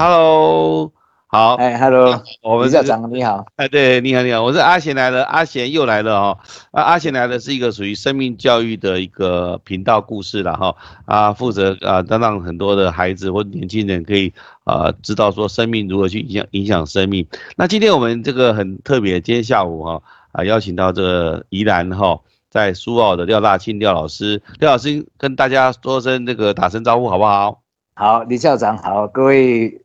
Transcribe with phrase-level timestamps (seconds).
[0.00, 0.92] Hello，
[1.26, 6.38] 好，哎，Hello，我们校长你好，哎，对，你好，你好，我是阿贤来了，阿贤又来了哦，
[6.70, 14.32] 啊，阿贤来了是一个属于生命教育的一个频道故事了哈，啊，负责啊，让很多的孩子或年轻人可以
[14.62, 17.26] 啊知道说生命如何去影响影响生命。
[17.56, 27.62] 那今天我们这个很特别，今天下午哈啊邀请到这个宜兰哈，在苏澳的廖大庆廖老师，廖老师跟大家说声这个打声招呼好不好？
[27.94, 29.82] 好，李校长好，各位。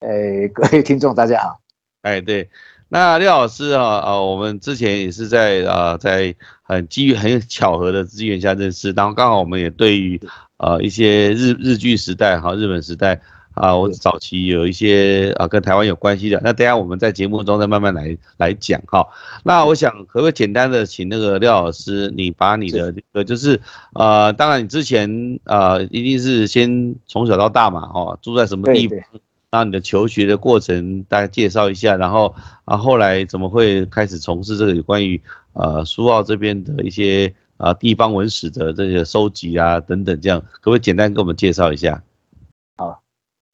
[0.00, 1.60] 哎，各位 听众，大家好。
[2.02, 2.48] 哎，对，
[2.88, 10.20] 那廖老师啊，啊，我们之前也是在啊，在很机遇、很巧合的资源下认识，然后刚好我们也对于
[10.56, 13.20] 啊一些日日剧时代哈，日本时代
[13.54, 19.04] 啊，我早期有一些啊跟台湾有关系的，那等下我们在节目中再慢慢来来讲哈。
[19.42, 23.60] 那我想可不可以简单的请那个廖老师，你把你的这个就是
[23.94, 28.96] 呃，当然你之前啊一定是先从小到大嘛，哈，住在什么地方？
[29.50, 32.34] 那你的求学的过程大概介绍一下，然后
[32.66, 35.18] 啊后来怎么会开始从事这个有关于
[35.54, 42.02] 呃苏澳这边的一些啊地方文史的这些收集啊等等，这样可不可以简单给我们介绍一下？
[42.76, 43.02] 好，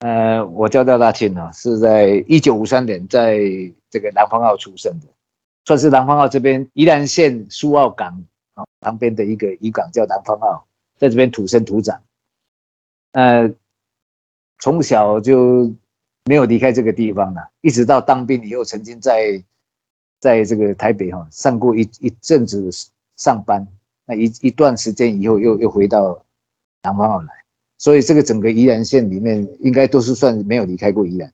[0.00, 3.38] 呃，我叫廖大庆啊，是在一九五三年在
[3.88, 5.06] 这个南方澳出生的，
[5.64, 8.24] 算是南方澳这边宜兰县苏澳港
[8.80, 10.66] 旁边的一个渔港叫南方澳，
[10.98, 12.02] 在这边土生土长，
[13.12, 13.48] 呃，
[14.58, 15.72] 从小就。
[16.26, 19.42] 没有离开这个地方了，一直到当兵以后，曾经在
[20.20, 22.70] 在这个台北哈上过一一阵子
[23.16, 23.66] 上班，
[24.06, 26.24] 那一一段时间以后又又回到
[26.82, 27.28] 南方澳来，
[27.76, 31.30] 所以这个整个宜兰县里面应该都是算没有离开过宜兰。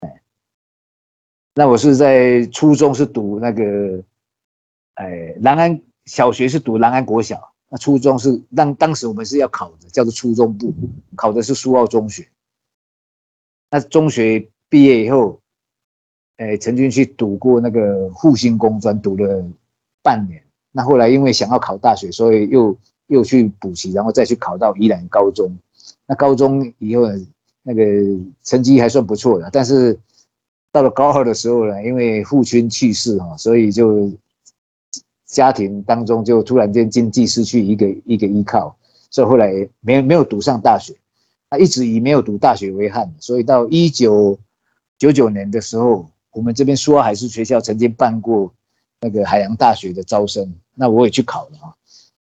[0.00, 0.20] 哎，
[1.54, 4.02] 那我是在初中是读那个，
[4.94, 10.74] 哎，南安小学是读南安国小，那初中是当当时我们是要考的，叫做初中部，
[11.14, 12.26] 考的是苏澳中学。
[13.74, 15.40] 那中学毕业以后，
[16.36, 19.44] 诶，曾经去读过那个复兴工专，读了
[20.00, 20.40] 半年。
[20.70, 22.76] 那后来因为想要考大学，所以又
[23.08, 25.52] 又去补习，然后再去考到宜兰高中。
[26.06, 27.02] 那高中以后
[27.64, 27.82] 那个
[28.44, 29.98] 成绩还算不错的，但是
[30.70, 34.08] 到了高二的时候呢，因为父亲去世哈，所以就
[35.26, 38.76] 家庭当中就突然间经济失去一个一个依靠，
[39.10, 40.94] 所以后来没没有读上大学。
[41.58, 44.38] 一直以没有读大学为憾，所以到一九
[44.98, 48.52] 九九年的时候，我们这边苏澳海事学校曾经办过
[49.00, 51.74] 那个海洋大学的招生，那我也去考了啊，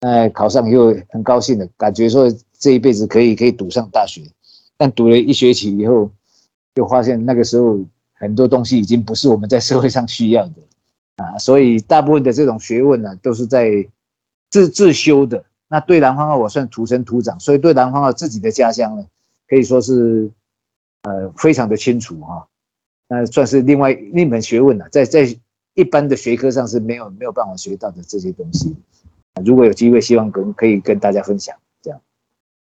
[0.01, 4.23] 哎，考上以后很高兴的感觉，说这一辈子可以可以读上大学，
[4.77, 6.11] 但读了一学期以后，
[6.75, 7.79] 就发现那个时候
[8.15, 10.55] 很多东西已经不是我们在社会上需要的
[11.17, 13.71] 啊，所以大部分的这种学问呢，都是在
[14.51, 15.45] 自自修的。
[15.69, 19.05] 那对南方澳我算土生土长，所以对南方澳自己的家乡呢。
[19.49, 20.31] 可以说是，
[21.03, 22.47] 呃，非常的清楚哈，
[23.09, 25.37] 那算是另外另一门学问了，在在
[25.75, 28.75] 一般的学科上是没有没有办法学到的这些东西，
[29.45, 32.01] 如果有机会，希望跟可以跟大家分享这样。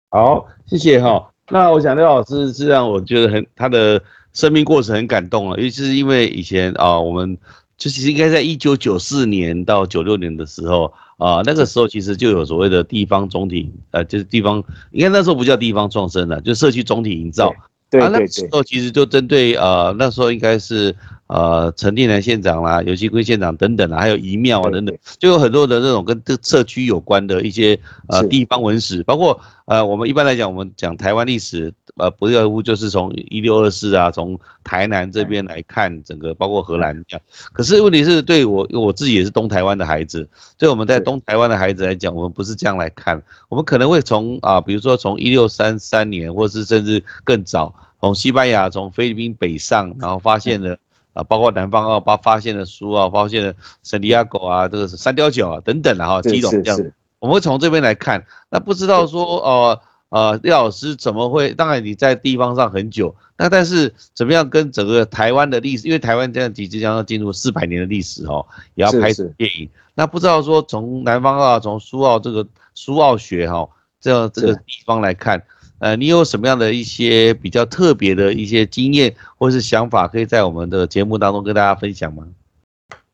[0.10, 1.32] 好，谢谢哈。
[1.50, 4.02] 那我想刘老师是让我觉得很他的
[4.34, 7.38] 生命过程很感动了，尤其是因为以前啊，我们
[7.80, 10.94] 就其实应该在一九九四年到九六年的时候。
[11.20, 17.54] 啊，那个时候其实就有所谓的地方总体，呃，就是地方，应该那时候不叫地方创生了，就社区总体营造。
[17.90, 18.20] 对对对。
[18.20, 20.96] 那时候其实就针对呃，那时候应该是
[21.30, 27.80] 呃陈定南县长啦、尤其坤县长等等啊，还有遗庙啊等等，就有很多的这种跟这社区有关的一些
[28.10, 31.74] 呃地方文史，包括呃我们一般来讲，我们讲台湾历史。
[31.96, 37.22] 呃，不外乎就是从一六二四啊，从台南这边来看整个，包括荷兰这样。
[37.52, 40.26] 可是问题是对我我自己也是东台湾的孩子，
[40.58, 50.78] 对我们在东台湾的孩子来讲，我们不是这样来看，我们可能会从啊，比如说从一六三三年，或是甚至更早，从西班牙从菲律宾北上，然后发现了
[51.20, 56.80] 啊，包括南方澳发发现的书啊，发现的圣地亚哥啊，这个是三雕角啊等等的哈，几种这样，
[57.20, 59.82] 我们会从这边来看，那不知道说呃。
[60.10, 61.54] 呃，廖老师怎么会？
[61.54, 65.86] 当然你在地方上很久，那但是怎么样跟整个台湾的历史？
[65.86, 68.44] 因为台湾这样即将要进入四百年的历史哦，
[68.74, 69.70] 也要拍电影。
[69.94, 72.44] 那不知道说从南方啊，从苏澳这个
[72.74, 73.70] 苏澳学哈
[74.02, 75.40] 这样这个地方来看，
[75.80, 82.28] 呃，你有什么样的一些比较特别的一些经验或是想法，可以在我们的节目当中跟大家分享吗？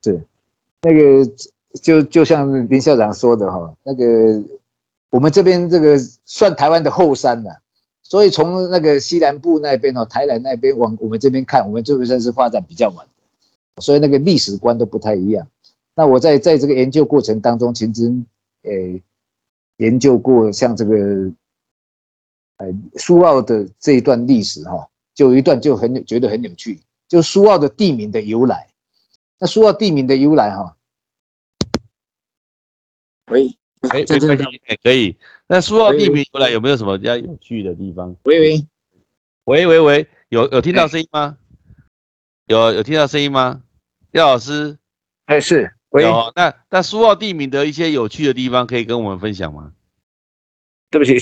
[0.03, 0.21] 是，
[0.81, 1.25] 那个
[1.81, 4.44] 就就像林校长说的哈，那个。
[5.12, 7.62] 我们这边这个算台湾的后山了，
[8.03, 13.07] 所以从那个西南部那边哦，台南那边往我们这边看，我们这边算是发展比较晚，
[13.81, 15.47] 所以那个历史观都不太一样。
[15.95, 18.13] 那我在在这个研究过程当中，其实
[18.63, 19.01] 诶
[19.77, 21.31] 研究过像这个
[22.57, 22.67] 呃
[22.97, 28.67] 苏澳的这一段历史哈，就有一段就很觉得很有趣，就苏澳的地名的由来。
[29.37, 30.77] 那苏澳地名的由来哈，
[33.31, 33.53] 喂，
[33.89, 34.35] 哎，这这
[34.81, 35.17] 可以。
[35.47, 38.15] 那苏澳地名由来有没有什么比较有趣的地方？
[38.23, 38.67] 喂喂，
[39.43, 41.37] 喂喂喂，有有听到声音吗？
[42.47, 43.61] 有有听到声音吗？
[44.11, 44.77] 廖老师，
[45.25, 46.31] 哎是，有。
[46.35, 49.73] 那那苏澳地名的一些有趣的地方，可以跟我们分享吗？
[50.89, 51.19] 对不起，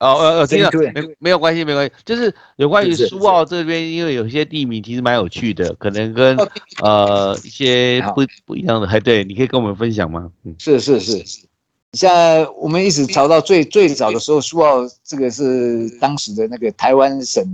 [0.00, 6.34] 哦呃呃，听到没没有关系没关系，就是有关于苏澳这边，因为有些地名其实蛮有趣的，可能跟
[6.82, 10.30] 呃一些不不一样的，还对，你可以跟我们分享吗？
[10.44, 11.46] 嗯，是是是是，
[11.92, 17.44] 现在我们一直查到最最早的时候，苏澳这个是当时的那个台湾省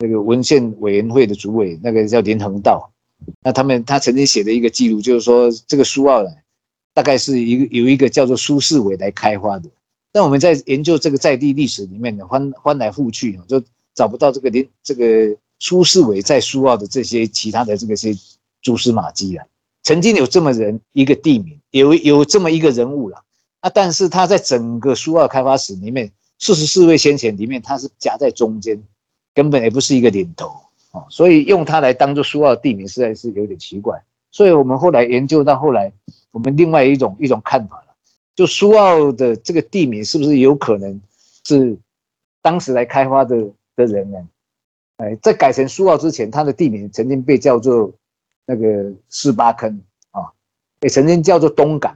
[0.00, 2.90] 那个文献委员会的主委，那个叫林恒道，
[3.44, 6.30] 那他们他曾经写的一个记录，就是说这个苏澳呢，
[6.92, 9.68] 大概是一个有一个叫做苏世伟来开发的。
[10.12, 13.62] 那我们在研究这个在地历史里面呢，翻翻来覆去就
[13.94, 18.12] 找不到这个连这个苏世伟在苏澳的这些其他的这个些
[18.60, 19.46] 蛛丝马迹啊。
[19.82, 23.22] 曾经有这么人一个地名，有有这么一个人物了
[23.60, 28.82] 啊，但是他在整个苏澳开发史里面，四十四位先贤里面，他是夹在中间，
[29.32, 30.48] 根本也不是一个领头
[30.90, 34.02] 啊，所以用他来当做苏澳地名实在是有点奇怪。
[34.32, 35.92] 所以我们后来研究到后来，
[36.32, 37.84] 我们另外一种一种看法。
[38.40, 40.98] 就苏澳的这个地名是不是有可能
[41.44, 41.76] 是
[42.40, 43.36] 当时来开发的
[43.76, 44.16] 的人呢？
[44.96, 47.92] 哎，在改成苏澳之前，它的地名曾经被叫做
[48.46, 49.78] 那个四八坑
[50.12, 50.32] 啊，
[50.80, 51.94] 也曾经叫做东港，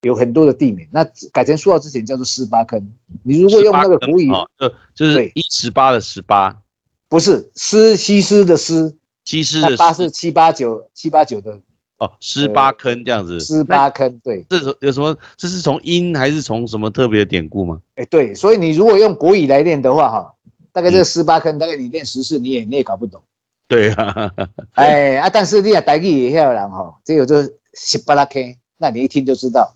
[0.00, 0.88] 有很多的地名。
[0.90, 2.92] 那改成苏澳之前叫做四八坑。
[3.22, 4.28] 你如果用那个古语，
[4.58, 6.60] 就就是一十八的十八，
[7.08, 8.92] 不是西西施的施，
[9.24, 11.60] 西施的八是七八九七八九的。
[12.00, 15.14] 哦，十八坑这样子，十八坑，对，这是有什么？
[15.36, 17.78] 这是从音还是从什么特别的典故吗？
[17.96, 20.34] 哎，对，所以你如果用国语来练的话，哈，
[20.72, 23.22] 大概这十八坑，大概你练十次，你也你也搞不懂。
[23.68, 24.32] 对啊，
[24.76, 27.36] 哎啊，但是你啊，台语也晓人哈，这有就
[27.74, 28.42] 十八拉坑，
[28.78, 29.70] 那你一听就知道，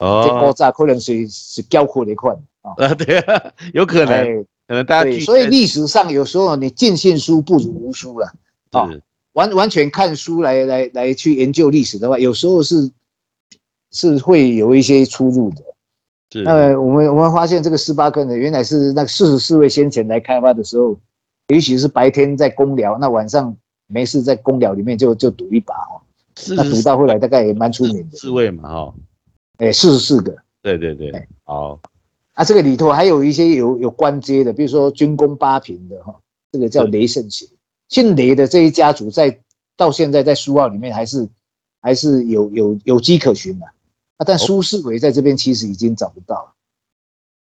[0.00, 2.74] 哦，这古早可能是是教科的款啊。
[2.76, 8.30] 啊，对啊，有可能，可能大家所以历史上有时候你尽信书不如无书了
[8.72, 8.86] 啊。
[9.40, 12.90] 完完全看书来来来去研究历史的话，有时候是
[13.90, 15.62] 是会有一些出入的。
[16.30, 20.94] 是，那我们我们发现这个十八坑呢，原来是那四十四位先前来开发的时候，
[21.48, 23.56] 也许是白天在公聊，那晚上
[23.86, 25.96] 没事在公聊里面就就赌一把哦。
[26.50, 28.18] 那赌到后来大概也蛮出名的。
[28.18, 28.94] 四位嘛，哈。
[29.56, 30.36] 哎，四十四个。
[30.62, 31.10] 对对对。
[31.44, 31.80] 好。
[32.34, 36.14] 啊，这个里头还有一些有有官阶的，比如说军功八品的哈，
[36.52, 37.48] 这个叫雷胜贤。
[37.90, 39.38] 姓雷的这一家族在
[39.76, 41.28] 到现在在苏澳里面还是
[41.82, 43.66] 还是有有有迹可循的
[44.16, 46.52] 啊，但苏世伟在这边其实已经找不到了。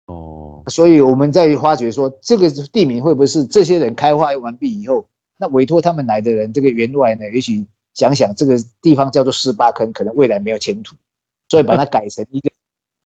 [0.08, 5.06] 哦，所以我们在发掘说这个地名会不会是这些人开发完毕以后，
[5.40, 10.96] 那委托他们来的人这个员外呢，也许想想这个地方叫做十八坑，可能未来没有前途，
[11.48, 12.52] 所以把它改成一个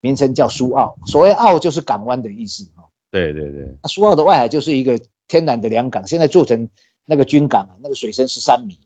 [0.00, 2.84] 名称叫苏澳，所谓澳就是港湾的意思哦。
[3.10, 6.69] 对对对，那苏澳的外海就是一个天然的良港，现在做成。
[7.06, 8.79] 那个军港啊，那个水深是三米，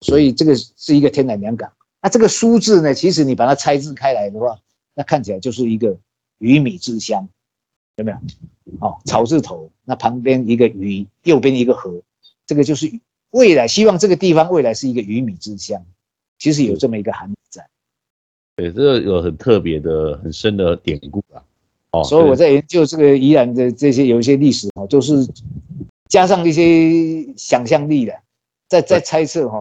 [0.00, 1.72] 所以这个是一个天然良港。
[2.02, 4.58] 那这个“苏”字呢，其实你把它拆字开来的话，
[4.94, 5.96] 那看起来就是一个
[6.38, 7.26] 鱼米之乡，
[7.96, 8.18] 有没有？
[8.80, 12.02] 哦，草字头，那旁边一个鱼，右边一个河，
[12.46, 12.90] 这个就是
[13.30, 15.82] 未来希望这个地方未来是一个鱼米之乡，
[16.38, 17.66] 其实有这么一个含义在。
[18.56, 21.42] 对，这个有很特别的、很深的典故啊。
[21.92, 25.26] 哦，所以我在研究这个宜兰的这些有一些历史哦，都是。
[26.14, 28.14] 加上一些想象力的，
[28.68, 29.60] 在在猜测哈。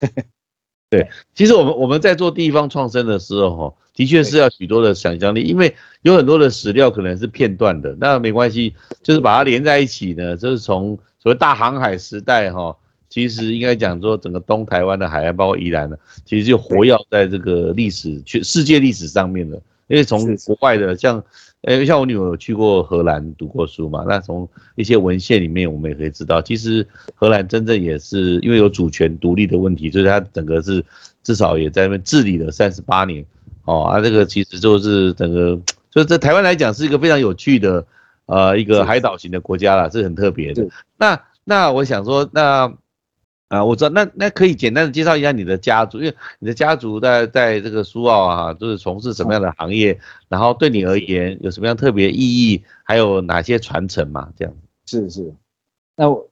[0.90, 12.76] 对，其实我们我们在做地方创生的时候哈，的确是要许多的想象力，因为有很多的史料可能是片段的，那没关系，就是把它连在一起呢，就是从所谓大航海时代哈，
[13.08, 21.24] 其实应该讲说整个东台湾的海岸，包括宜兰呢，其实就活跃在这个历史全世界历史上面了，因为从国外的像。
[21.66, 24.04] 哎，像我女儿有去过荷兰读过书嘛？
[24.08, 30.84] 那从一些文献里面，我们也可以知道，其实荷兰真正也是因为有主权独立的问题，所以它整个是
[31.24, 33.24] 至少也在那边治理了三十八年。
[33.64, 37.84] 哦，啊，这个其实就是整个，所以在台湾来讲是一个非常有趣的，
[38.26, 40.68] 呃，一个海岛型的国家啦，是很特别的。
[40.96, 42.72] 那那我想说，那。
[43.48, 49.98] 啊，我知道，那那可以简单的介绍一下你的家族，因为你的家族在在这个苏澳啊，都是从事什么样的行业？
[50.28, 52.64] 然后对你而言有什么样特别意义？
[52.82, 54.32] 还有哪些传承嘛？
[54.36, 54.54] 这样
[54.86, 55.32] 是是，
[55.94, 56.28] 那我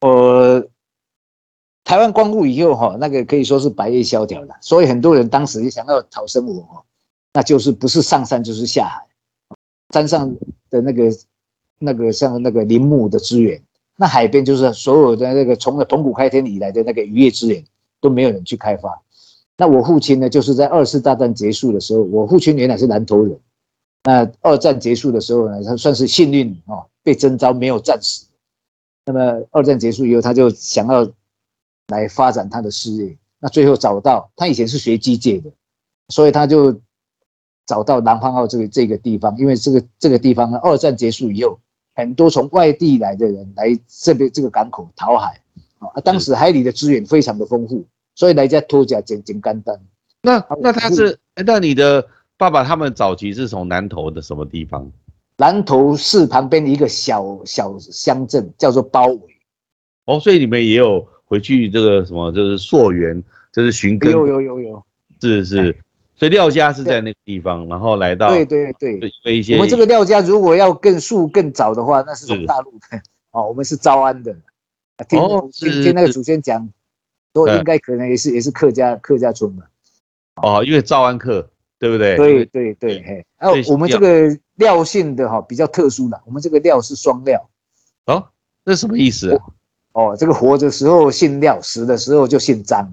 [0.00, 0.64] 我
[1.82, 6.84] 台湾光复以后哈，那个可以说是百业萧条了，所以很多人当时也想要讨生活，
[7.32, 9.04] 那就是不是上山就是下海，
[9.90, 10.32] 山上
[10.70, 11.10] 的那个
[11.80, 13.60] 那个像那个林木的资源，
[13.96, 17.64] 那海边就是所有的那个从了澎湖开天以来的那个渔业资源
[18.00, 19.00] 都没有人去开发。
[19.56, 23.38] 那我父亲呢，就是在二次大战结束的时候，我父亲原来是南投人。
[24.04, 28.26] 那二战结束的时候呢，他算是幸运哦，被征召没有战死。
[29.04, 31.08] 那么二战结束以后，他就想要
[31.88, 33.16] 来发展他的事业。
[33.38, 35.50] 那最后找到他以前是学机械的，
[36.08, 36.80] 所以他就
[37.66, 41.60] 找到南方澳这个这个地方，因为这个这个地方呢，二战结束以后，
[41.94, 45.40] 很多从外地来的人来这边这个港口讨海
[45.78, 47.84] 啊，当时海里的资源非常的丰富，
[48.14, 49.78] 所以来家脱甲捡捡干单。
[50.22, 52.06] 那那他是那你的。
[52.38, 54.90] 爸爸他们早期是从南投的什么地方？
[55.36, 59.20] 南投市旁边的一个小小乡镇叫做包围。
[60.06, 63.22] 哦，所以你们也有回去这个什么，就是溯源，
[63.52, 64.10] 就是寻根。
[64.10, 64.84] 有有有有，
[65.20, 65.76] 是是。
[66.14, 68.28] 所以廖家是在那个地方，然后来到。
[68.30, 69.00] 对对对。
[69.36, 69.54] 一些。
[69.54, 73.02] 我们这个廖家如果要更树更早的话，那是从大陆的。
[73.30, 74.34] 哦，我们是招安的。
[75.08, 75.20] 听
[75.52, 76.68] 听听那个祖先讲，
[77.32, 79.64] 都应该可能也是也是客家客家村嘛。
[80.36, 81.48] 哦，因为招安客。
[81.82, 82.16] 对不对？
[82.16, 87.44] 对对对，嘿，然后我们这个廖姓的哈比较特殊的，我们这个廖是双廖。
[88.04, 88.24] 哦，
[88.62, 89.36] 那什么意思？
[89.90, 92.88] 哦，这个活的时候姓廖，死的时候就姓张。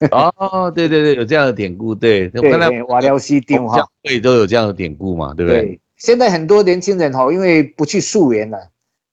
[0.10, 2.28] 哦，对对对，有这样的典故，对。
[2.28, 5.62] 对对，瓦廖西丁哈，对，都有这样的典故嘛，对不对？
[5.62, 5.80] 对。
[5.96, 8.58] 现在很多年轻人哈，因为不去溯源了，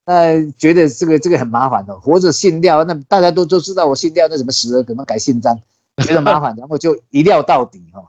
[0.06, 5.54] 那觉得这个这个很麻烦的，活着姓廖，那大家都都知道我姓廖，那怎么死了怎么改姓张，
[5.98, 8.02] 觉得麻烦， 然后就一料到底哈。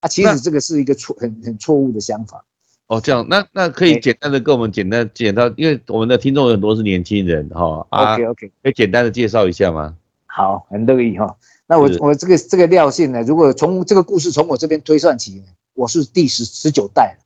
[0.00, 2.44] 啊，其实这个是一个错很很错误的想法。
[2.88, 7.86] 哦，这样，那那可以简单的跟我们简单简单，因为我们的听众很多是年轻人哈。
[7.90, 9.94] OK OK，可以简单的介绍一下吗？
[10.26, 11.36] 好，很乐意哈。
[11.66, 15.42] 那我我这个这个廖姓呢，如果从这个故事从我这边推算起，
[15.74, 17.16] 我是第十十九代，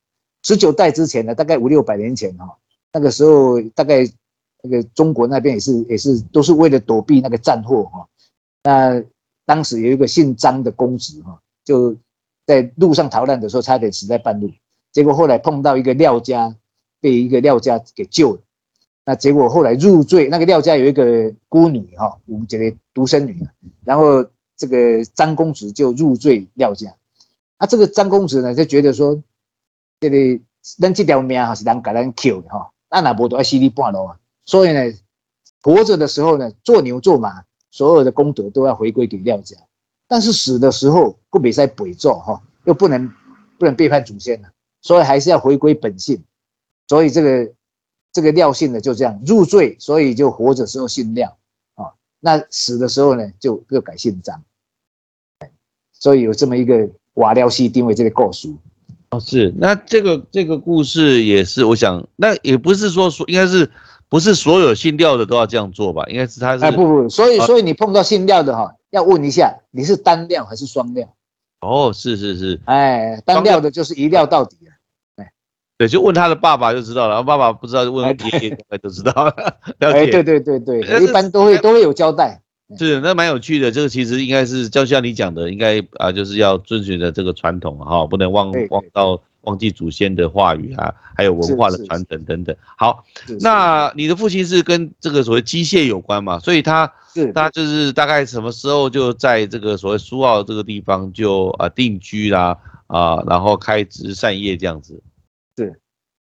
[0.43, 2.57] 十九代之前呢，大概五六百年前哈，
[2.93, 4.09] 那个时候大概
[4.63, 8.07] 那个中国那边也是也是都是为了躲避那个战祸哈。
[8.63, 9.03] 那
[9.45, 11.95] 当时有一个姓张的公子哈，就。
[12.49, 14.49] 在路上逃难的时候，差点死在半路。
[14.91, 16.55] 结果后来碰到一个廖家，
[16.99, 18.41] 被一个廖家给救了。
[19.09, 23.43] 那结果后来入赘，那个廖家有一个孤女哈，我们这个独生女。
[23.83, 24.23] 然后
[24.55, 26.93] 这个张公子就入赘廖家。
[27.57, 29.19] 那这个张公子呢，就觉得说，
[29.99, 30.39] 这个
[30.77, 34.15] 咱这条命哈是人给咱 Q 的哈，那哪不都要死里半路啊？
[34.45, 34.93] 所以呢，
[35.63, 39.57] 活着的时候呢，做牛做马，所有的功德都要回归给廖家。
[40.07, 43.11] 但是死的时候不比赛鬼做哈，又不能
[43.57, 44.49] 不能背叛祖先了，
[44.83, 46.23] 所以还是要回归本性。
[46.87, 47.51] 所以这个
[48.11, 51.37] 这个廖姓的就这样入赘，所以就活着时候姓廖
[51.75, 54.41] 啊，那死的时候呢就又改姓张。
[55.93, 58.49] 所以有这么一个瓦廖西定位这个故事。
[59.11, 63.69] 哦，是那这个这个故事也是，我想那也不是说说应该是
[64.07, 66.05] 不是所有姓廖的都要这样做吧？
[66.07, 68.73] 应该是他是哎不不，所以所以你碰到姓廖的哈。
[68.91, 71.07] 要问一下，你是单廖还是双廖？
[71.61, 74.73] 哦，是是是，哎，单料的就是一廖到底啊。
[75.79, 79.33] 哎，对，就问他的爸爸就知道了，然后爸爸不知道就问爷爷就知道了。
[79.79, 82.39] 哎，对对对对，一般都会都会有交代。
[82.77, 83.71] 是，那蛮有趣的。
[83.71, 89.19] 这个其实应该是就像你讲的，应该啊，就是要遵循着这个传统哈，不能忘忘到。
[89.43, 92.53] 忘记祖先的话语啊，还有文化的传承等等。
[92.77, 93.05] 好，
[93.39, 96.37] 那你的父亲是跟这个所谓机械有关嘛？
[96.39, 102.55] 所以他是他就是大概什么时候就在这个所谓苏澳这个地方就啊定居啦
[102.87, 105.01] 啊，然后开枝散叶这样子。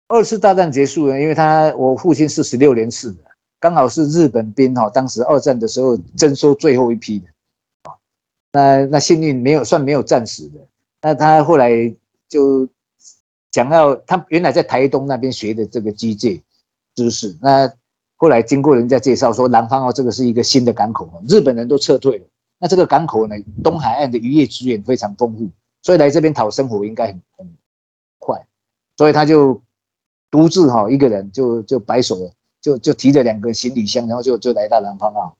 [0.08, 3.24] 二次大战结束了，因为他我父亲是十六年次的，
[3.58, 7.26] 刚好是日本兵哈，当时二战的时候征收最后一批的
[7.82, 7.94] 啊，
[8.52, 10.60] 那那幸运没有算没有战死的，
[11.02, 11.94] 那他后来
[12.28, 12.68] 就。
[13.52, 16.38] 想要他原来在台东那边学的这个机械
[16.94, 17.72] 知识，那
[18.16, 22.24] 后来经过人家介绍说，南方澳这个是一个新的港口哦，日本人都撤退了，
[22.58, 23.34] 那这个港口呢，
[23.64, 25.48] 东海岸的渔业资源非常丰富，
[25.80, 27.50] 所以来这边讨生活应该很很
[28.18, 28.46] 快，
[28.98, 29.58] 所以他就
[30.36, 35.34] 独自哈一个人就就白手了，就就提着两个行李箱，然后就就来到南方澳，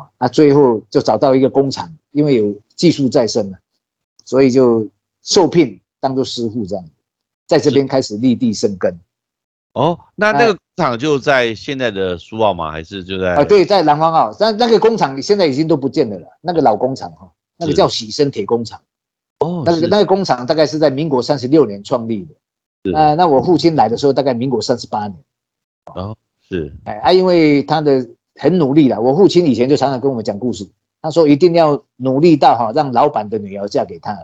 [0.00, 3.58] 啊，那最后就找到一个工厂，因为有技术在身了，
[4.24, 4.88] 所以就
[5.22, 6.84] 受聘当做师傅这样。
[7.46, 8.98] 在这边开始立地生根，
[9.74, 12.70] 哦，那那个工厂就在现在的苏澳吗？
[12.70, 13.44] 还是就在啊？
[13.44, 14.34] 对，在南方澳。
[14.38, 16.28] 但那个工厂现在已经都不见了了。
[16.40, 18.80] 那个老工厂哈，那个叫喜生铁工厂。
[19.40, 22.34] 哦，那个那个工厂大概是在民国三十六年创立的。
[22.94, 25.16] 啊，那我父亲来的时候大概民国三十八年。
[25.94, 26.16] 哦，
[26.48, 26.74] 是。
[26.84, 28.06] 哎，啊，因为他的
[28.36, 29.00] 很努力了。
[29.00, 30.68] 我父亲以前就常常跟我们讲故事，
[31.02, 34.16] 他说一定要努力到哈，让老板的女儿嫁给他。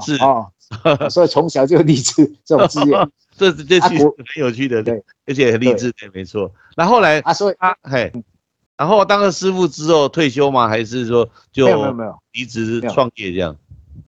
[0.00, 0.50] 是 哦。
[1.10, 6.48] 所以从小就立志这种志愿， 这这其实很有趣的，对，而且很励志，对，没错。
[6.76, 8.12] 那后来啊，所以他嘿，
[8.76, 10.68] 然后当了师傅之后退休吗？
[10.68, 13.56] 还是说就没有没有没有离职创业这样？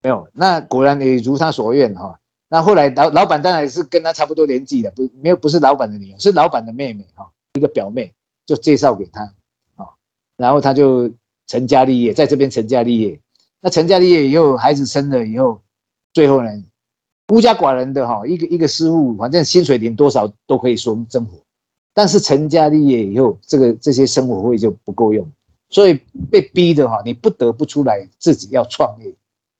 [0.02, 2.18] 没有，那果然也如他所愿哈。
[2.52, 8.12] 那后来老老板当然是跟他差不多年纪的，不没有不是老板的女儿，是老板的妹妹哈，一个表妹
[8.44, 9.22] 就介绍给他
[9.76, 9.88] 啊，
[10.36, 11.10] 然后他就
[11.46, 13.18] 成家立业，在这边成家立业。
[13.62, 15.62] 那成家立业以后，孩子生了以后，
[16.12, 16.50] 最后呢，
[17.26, 21.38] 孤家寡人的哈，一个一个师傅，反正薪水领多少都可以说生活，
[21.94, 25.26] 但是成家立业以后，这个这些生活费就不够用，
[25.70, 25.98] 所以
[26.30, 29.10] 被逼的哈，你不得不出来自己要创业，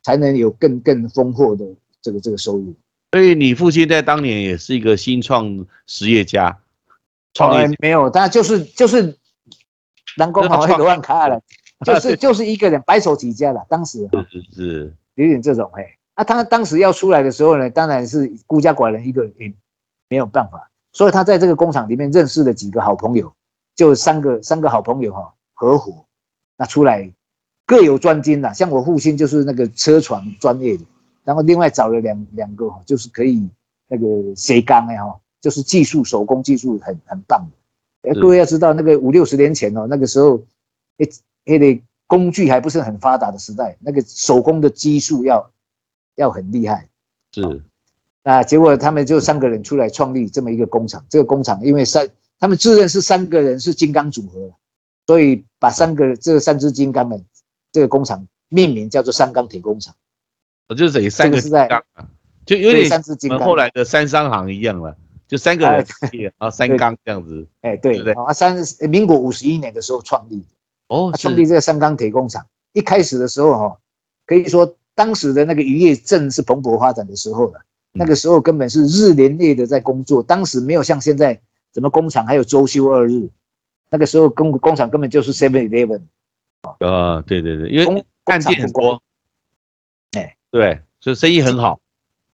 [0.02, 1.64] 才能有更更丰厚的
[2.02, 2.74] 这个这个收入。
[3.12, 6.58] 所以你父亲在当年也是一个新创实业家，
[7.34, 9.16] 从来没有，他就是就是
[10.16, 11.38] 南宫好一个万卡了，
[11.84, 13.66] 就是就是一个人白手起家了。
[13.68, 19.52] 当时是是是有点这种哎，那他当时要出来的时候呢，当然是孤家寡人一个，也
[20.08, 23.30] 没有办法，所以他在这个工厂里面认识了几个好朋友，
[23.76, 26.06] 就三个三个好朋友哈合伙，
[26.56, 27.12] 那出来
[27.66, 30.84] 各有专精呐，像我父亲就是那个车床专业的。
[31.24, 33.48] 然后另外找了两两个哈，就是可以
[33.88, 38.10] 那个斜钢哎哈，就是技术手工技术很很棒的。
[38.10, 40.42] 哎，各位要知道那个五六十年前哦，那个时候，
[40.98, 41.06] 哎，
[41.44, 45.50] 那个工具还不是很发达的时代，那个手工的技术要
[46.16, 46.88] 要很厉害。
[47.32, 47.62] 是，
[48.24, 51.04] 啊，结果他们就三个人出来创立这么一个工厂。
[51.08, 52.08] 这个工厂因为三，
[52.40, 54.52] 他们自认是三个人是金刚组合，
[55.06, 57.24] 所以把三个这三只金刚们
[57.70, 59.94] 这个工厂命名叫做三钢铁工厂。
[60.68, 61.82] 我就等于三个金刚，
[62.46, 62.88] 就有点
[63.28, 64.96] 跟后来的三商行一样了，
[65.28, 65.86] 就三个人
[66.38, 67.46] 啊，三钢这样子。
[67.60, 68.56] 哎，对对啊，三
[68.88, 70.46] 民国五十一年的时候创立的
[70.88, 72.46] 哦，创立这个三钢铁工厂。
[72.72, 73.78] 一开始的时候哈，
[74.24, 77.60] 可以说当时的那个渔业正是蓬勃发展的时候了。
[77.94, 81.38] 那个时候根本是日连夜的在工作，当时没有像现在
[81.74, 83.28] 什么工厂还有周休二日。
[83.90, 86.00] 那个时候工工厂根本就是 Seven Eleven。
[86.78, 89.02] 啊，对对对，因为干店很多。
[90.52, 91.80] 对，所以生意很好，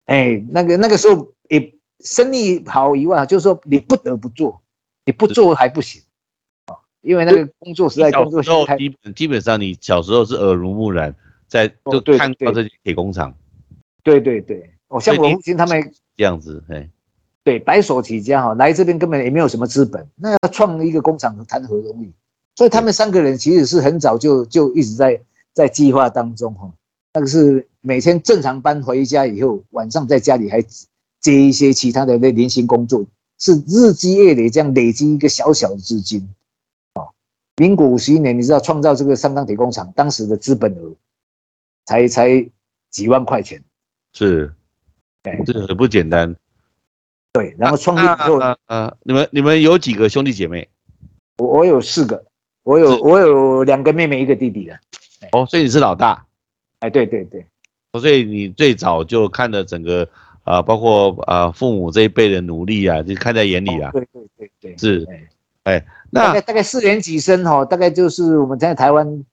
[0.06, 4.62] 哎，那个那个时候也生意好以外，就是说你不得不做，
[5.04, 6.02] 你不做还不行
[6.68, 11.14] 啊，因为那个工作实在工作时候基本基本上你小时候是耳濡目染，
[11.50, 13.36] 在就看到这些铁工厂，
[14.02, 16.90] 对对对，哦，像我父亲他们这样子，哎，
[17.44, 22.14] 对，白手起家哈，来这边根本也没有什么资本，那要创一个工厂谈何容易？
[22.56, 26.72] 所以他们三个人其实是很早就就一直在在计划当中哈。
[27.16, 30.62] 那个是每天正常班回家以后，晚上在家里还
[31.22, 33.06] 接一些其他的那零星工作，
[33.40, 36.28] 是日积月累这样累积一个小小的资金。
[36.96, 37.08] 哦，
[37.56, 40.94] 民国五十一年，你知道创造这个三钢铁工厂当时的资本额
[41.86, 42.46] 才才
[42.92, 43.64] 几万块钱，
[44.12, 44.54] 是，
[45.24, 46.36] 哎，这个很不简单。
[47.32, 50.68] 对，然后创立以后，呃，你们你们有几个兄弟姐妹？
[51.38, 52.26] 我我有四个，
[52.64, 54.78] 我有我有两个妹妹，一个弟弟的。
[55.32, 56.25] 哦，所以你是老大。
[56.86, 57.44] 哎，对对对，
[58.00, 60.08] 所以你最早就看的整个
[60.44, 63.90] 啊，包括啊父母这一辈的努力啊，就看在眼里啊。
[63.92, 65.08] 对对对对，是，
[65.64, 69.26] 哎，那大概大概四年级生哦，大概就是我们在台湾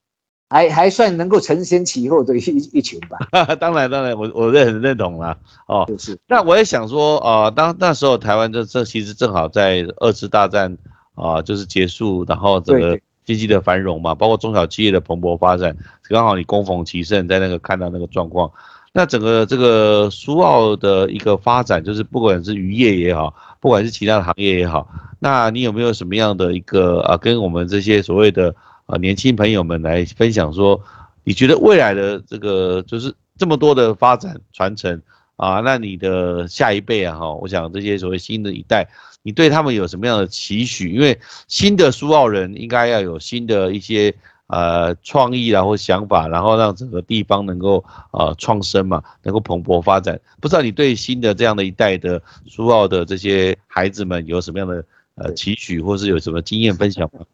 [0.49, 2.39] 还还算能够承先启后的一
[2.73, 3.19] 一群吧。
[3.61, 5.37] 当然当然，我我认很认同啦。
[5.67, 6.17] 哦，就是。
[6.27, 10.75] 那我也想说啊，当那时候台湾这这其实正好在二次大战
[11.13, 12.99] 啊就是结束，然后这个。
[13.25, 15.75] 经济的繁荣嘛，包括中小企业的蓬勃发展，
[16.09, 18.51] 刚好你攻逢其盛，在那个看到那个状况，
[18.91, 28.53] 那整个这个苏澳的一个发展，就是不管是渔业也好，不管是其他的行业也好，那你有没有什么样的一个啊，跟我们这些所谓的
[28.85, 30.81] 啊年轻朋友们来分享说，
[31.23, 35.01] 你觉得未来的这个就是这么多的发展传承
[35.37, 38.87] 啊，那你的下一辈啊哈，我想这些所谓新的一代。
[39.23, 40.89] 你对他们有什么样的期许？
[40.89, 44.13] 因为新的苏澳人应该要有新的一些
[44.47, 50.19] 呃创意啊或想法，然后让整个地方能够呃创生嘛，能够蓬勃发展。
[50.41, 57.25] 不知道你对新的这样的一代的苏澳的这些孩子们有什么样的呃期许，或是有什么经验分享吗？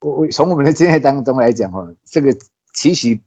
[0.00, 2.32] 我我从我们的经验当中来讲哈，这个
[2.74, 3.20] 期许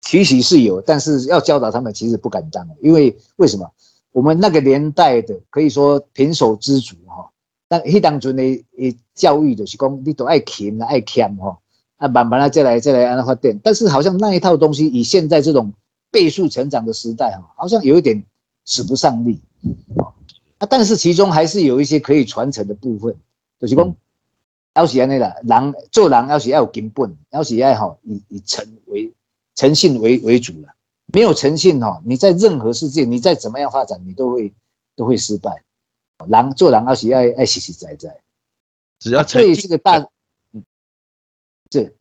[0.00, 3.70] 期许是有，但是要教导他们其实不敢当，因为为什么？
[4.18, 7.30] 我们那个年代的可以说平手知足哈，
[7.68, 11.56] 但迄当中的诶教育就是讲你都爱勤爱俭哈，
[11.98, 15.72] 啊慢慢来再来再来安发电，但是好像那一套东西以现在这种
[16.10, 18.20] 倍速成长的时代哈，好像有一点
[18.64, 19.40] 使不上力
[20.58, 23.14] 啊，但是其中还是有一些可以传承的部分，
[23.60, 23.94] 就是讲
[24.74, 29.12] 要是安尼啦，人做人要是要有根本，要是要好以以诚为
[29.54, 30.74] 诚信为为主了。
[31.12, 34.52] 没有诚信哈，你在任何世界，你再怎么样发展，你都会
[34.94, 35.64] 都会失败。
[36.26, 38.20] 狼做狼要是爱爱实实在在，
[38.98, 39.98] 只要对这个大，
[40.52, 40.64] 嗯，
[41.70, 41.96] 是，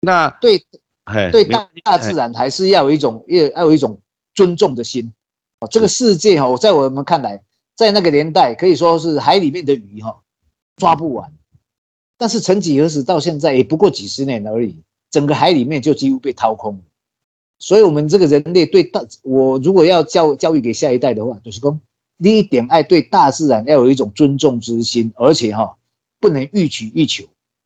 [0.00, 0.62] 那对，
[1.30, 3.98] 对大大自然还是要有一种要要有一种
[4.34, 5.12] 尊重的心。
[5.60, 7.42] 哦，这个世界哈，在我们看来，
[7.74, 10.20] 在那个年代可以说是海里面的鱼哈
[10.76, 11.32] 抓不完，
[12.18, 16.82] 但是曾几何时到现在也不过几十年而已，整个海里面就几乎被掏空。
[17.58, 21.80] 所以，我们这个人类对大，我如果要教教育给下一代的话，就是说，
[22.22, 25.76] 第一点爱对大自然要有一种尊重之心，而且哈
[26.20, 27.24] 不能欲取欲求。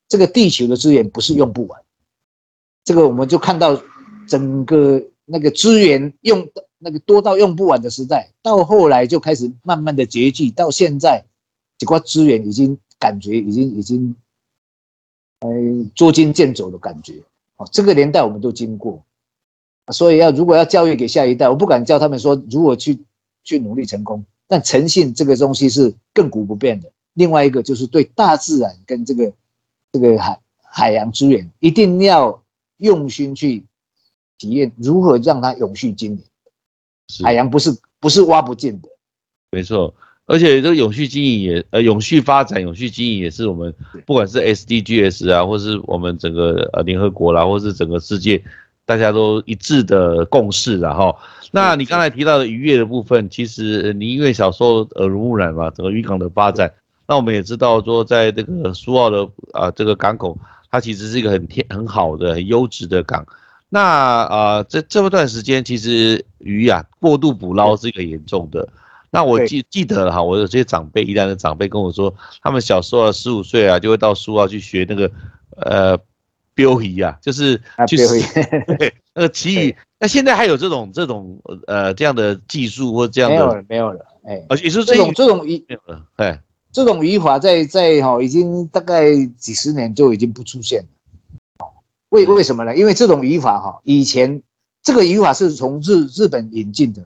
[0.08, 1.80] 这个地球的资源不是用不完，
[2.84, 3.80] 这个我们就看到
[4.26, 6.48] 整个那个资源用
[6.78, 11.24] 那个多到用不完的时代，到后来就开始慢慢的拮据，到现在
[11.76, 14.14] 这块资源已经感觉已经已经，
[15.40, 15.50] 呃
[15.94, 17.14] 捉襟见肘的感觉。
[17.56, 19.02] 哦，这个年代我们都经过。
[19.90, 22.98] 所以要如果要教育给下一代，我不敢教他们说如何去
[23.44, 26.90] 去努力成功，但诚信这个东西是亘古不变的。
[27.14, 29.32] 另外一个就是对大自然跟这个
[29.90, 32.42] 这个海海洋资源，一定要
[32.76, 33.64] 用心去
[34.38, 36.22] 体验如何让它永续经营。
[37.24, 38.88] 海洋不是不是挖不尽的，
[39.50, 39.94] 没错。
[40.26, 43.74] 而且这个永续经营也呃永续发展、永续经营也是我们
[44.04, 48.44] 不管是 SDGs 啊，或是我们整个呃联合国啦，或是整个世界。
[48.88, 51.14] 大家都一致的共识了哈。
[51.50, 56.72] 那你刚才提到的渔业的部分，其实你因为小时候耳濡目染嘛，整个渔港的发展，
[57.06, 60.38] 那我们也知道说，在这个苏澳的啊这个港口，
[60.70, 63.26] 它其实是一个很天很好的、很优质的港。
[63.68, 63.82] 那
[64.24, 68.66] 啊这这段时间，其实鱼啊过度捕捞是一个严重的。
[69.10, 75.10] 那我记记得哈，我有些长辈，宜兰的长辈跟我说，他们小时候十五岁啊，就会到苏澳去学那个
[75.56, 75.98] 呃。
[76.58, 77.96] 标鱼啊，就是去
[78.76, 79.76] 对那个旗鱼。
[80.00, 84.06] 那现在还有这种这种呃这样的技术或这样的没有了，没有了。
[84.24, 86.04] 哎，而且是这种这种鱼没有了。
[86.16, 86.40] 哎，
[86.72, 91.68] 这种语法在在哈已经大概几十年就已经不出现了。
[92.08, 92.76] 为为什么呢？
[92.76, 94.42] 因为这种语法哈，以前
[94.82, 97.04] 这个语法是从日日本引进的。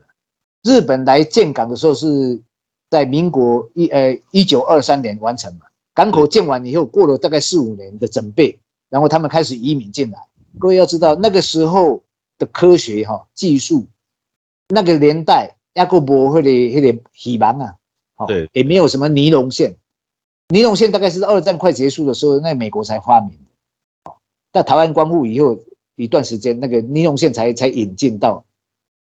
[0.63, 2.41] 日本来建港的时候是
[2.89, 8.59] 在民国一呃一九二三年完成嘛，港口建完以后，过了大概四五年的准备。
[8.93, 10.19] 然后他们开始移民进来。
[10.59, 12.03] 各位要知道，那个时候
[12.37, 13.87] 的科学哈技术，
[14.69, 17.75] 那个年代亚克伯会的那点希望啊，
[18.29, 19.75] 对，也没有什么尼龙线。
[20.49, 24.13] 尼龙线大概是二战快结束的时候，那美国才发明的。
[24.53, 25.59] 在台湾光复以后
[25.97, 28.45] 一段时间，那个尼龙线才才引进到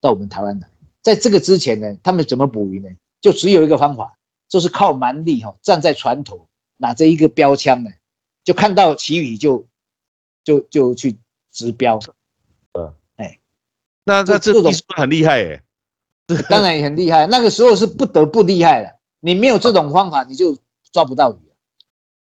[0.01, 0.67] 到我们台湾来。
[1.03, 2.89] 在这个之前呢，他们怎么捕鱼呢？
[3.21, 4.17] 就只有一个方法，
[4.49, 7.91] 就是靠蛮力哈，站在船头，拿着一个标枪呢，
[8.43, 9.67] 就看到旗鱼就。
[10.45, 11.17] 就就去
[11.51, 11.99] 直标，
[12.73, 13.39] 呃，哎，
[14.05, 15.63] 那那这技术很厉害哎，
[16.49, 17.27] 当然也很厉害。
[17.27, 20.57] 那个时候是不得不厉害了，你没有这种方法，你就
[20.93, 21.37] 抓不到鱼。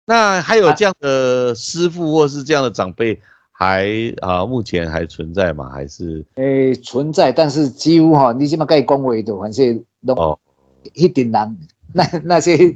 [0.06, 3.86] 那还有这样的师傅或是这样的长辈，还
[4.22, 5.70] 啊，目前还存在吗？
[5.70, 6.26] 还是？
[6.36, 10.40] 诶，存在，但是几乎哈，你起码可以恭维的，反正都
[10.94, 11.58] 一点难。
[11.94, 12.74] 那那些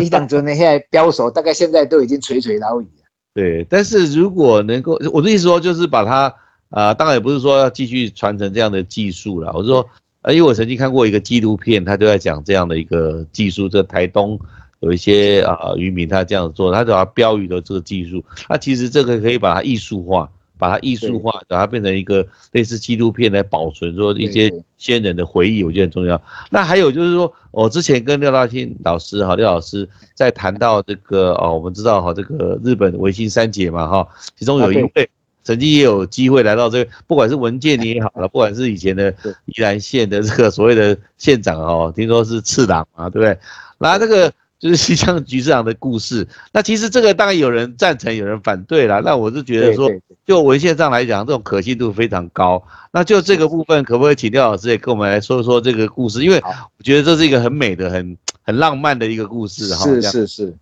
[0.00, 2.88] 一当中那些标手，大概现在都已经垂垂老矣。
[3.34, 6.34] 对，但是如果能够，我的意思说，就是把它，
[6.68, 9.50] 啊，当然也不是说要继续传承这样的技术了。
[9.54, 9.88] 我是说，
[10.28, 14.38] 因为我曾经看过一个纪录片，他就在讲这样的一个技术，这台东
[14.80, 20.30] 有一些啊渔民他这样做，他叫标语的这个技术，那其实这个可以把它艺术化。
[20.62, 24.48] 把它艺术化，把它变成一个类似纪录片来保存，说一些
[24.78, 26.22] 先人的回忆，我觉得很重要。
[26.50, 34.06] 那还有就是说，我之前跟廖大庆老师哈，廖老师在谈到这个哦，我们知道哈，这个日本维新三杰嘛哈，
[34.38, 35.10] 其中有一位
[35.42, 39.12] 曾经也有机会来到这个，不管是文件你也好了，不管是以前的
[39.46, 43.36] 宜兰县的这个所谓的县长哦，听说是次郎嘛，对不对？
[43.78, 44.32] 那这个。
[44.62, 49.02] 就是西江局长的故事，那其实这个当然有人赞成，有人反对啦。
[49.04, 49.90] 那我是觉得说，
[50.24, 52.62] 就文献上来讲，这种可信度非常高。
[52.92, 56.22] 那就这个部分，可不可以请廖老师也跟我们来说说这个故事？
[56.22, 56.40] 因为
[56.78, 59.74] 我觉得这是一个很美的、很很浪漫的一个故事。
[59.74, 60.54] 哈，是是是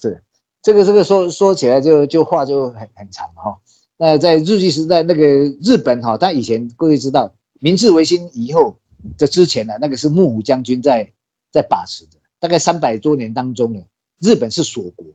[0.00, 0.22] 是，
[0.62, 3.58] 这个这个说说起来就就话就很很长哈。
[3.96, 5.24] 那在日据时代，那个
[5.60, 8.78] 日本哈，他以前各位知道，明治维新以后
[9.16, 11.10] 这之前呢，那个是幕府将军在
[11.50, 12.17] 在把持的。
[12.40, 13.82] 大概三百多年当中呢，
[14.20, 15.06] 日本是锁国，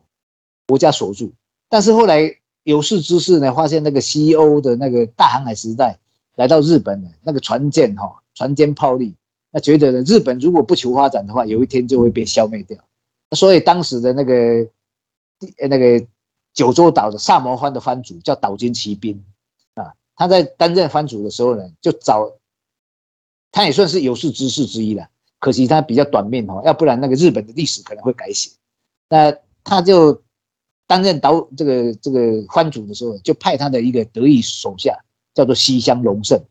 [0.68, 1.32] 国家锁住。
[1.70, 5.98] 但是后来有识之士呢，发现那个西欧的那个大航海时代
[6.36, 9.16] 来到日本呢，那个船舰哈，船坚炮利，
[9.52, 12.78] 那觉得呢，日本如果不求发展的话，有一天就会被消灭掉。
[13.32, 14.68] 所以当时的那个
[15.70, 16.06] 那个
[16.54, 19.24] 九州岛的萨摩藩的藩主叫岛津骑兵
[19.74, 22.32] 啊，他在担任藩主的时候呢，就找
[23.52, 25.08] 他也算是有识之士之一了。
[25.44, 28.50] 可惜他比较短命哈，要不然那个日本的历史可能会改写。
[29.10, 30.24] 那他就
[30.88, 34.98] 担任导这个这个藩主的时候，就派他的一个得意手下
[35.34, 36.42] 叫做西乡隆盛，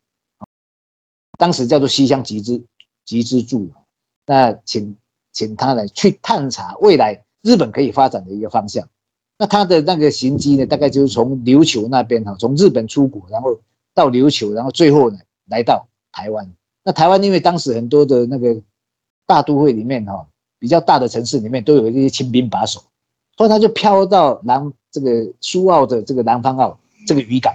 [1.39, 2.63] 当时叫做西乡吉之
[3.07, 3.73] 吉之助，
[4.27, 4.95] 那请
[5.33, 8.87] 请他来去探查未来日本可以发展的一个方向。
[9.39, 13.59] 那他的那个行迹呢，大概就是从琉球那边哈，从日本出国，然后
[13.95, 16.53] 到琉球，然后最后呢来到台湾。
[16.85, 18.61] 那台湾因为当时很多的那个
[19.33, 20.27] 大都会里面哈，
[20.59, 22.83] 比较大的城市里面都有一些清兵把守，
[23.39, 27.51] 所以他就飘到南这个苏澳的这个南方澳这个渔港。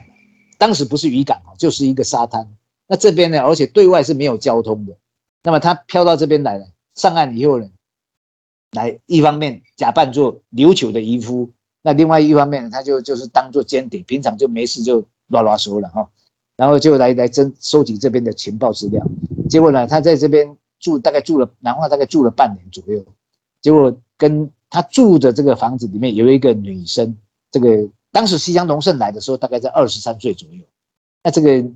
[0.58, 2.48] 当时不是渔港就是一个沙滩。
[2.88, 4.98] 那这边呢，而且对外是没有交通的。
[5.44, 7.70] 那么他飘到这边来了，上岸以后呢，
[8.72, 11.48] 来一方面假扮做琉球的渔夫。
[11.84, 16.10] 那另外一方面，他就就是当做间谍，平常就没事就拉拉手了哈，
[16.58, 19.06] 然后就来来征收集这边的情报资料。
[19.48, 23.06] 结果呢，他在这边住大概住了南化大概住了半年左右。
[23.62, 27.16] 结果跟他住的这个房子里面有一个女生，
[27.52, 30.64] 这个当时西乡隆盛来的时候大概在二十三岁左右。
[31.24, 31.70] 那这个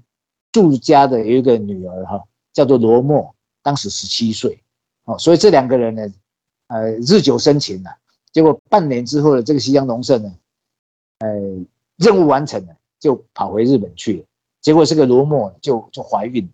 [0.52, 3.34] 住家的有一个女儿哈，叫做罗默，
[3.64, 4.62] 当时十七岁。
[5.06, 6.14] 哦，所以这两个人呢，
[6.68, 7.90] 呃，日久生情了。
[8.32, 10.34] 结果半年之后呢，这个西乡隆盛呢，
[11.20, 11.28] 呃，
[11.98, 14.26] 任务完成了，就跑回日本去了。
[14.62, 16.52] 结果这个罗默就就怀孕，啊，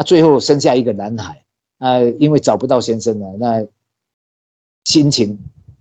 [0.00, 1.44] 那最后生下一个男孩。
[1.76, 3.66] 啊，因为找不到先生了，那
[4.84, 5.38] 心情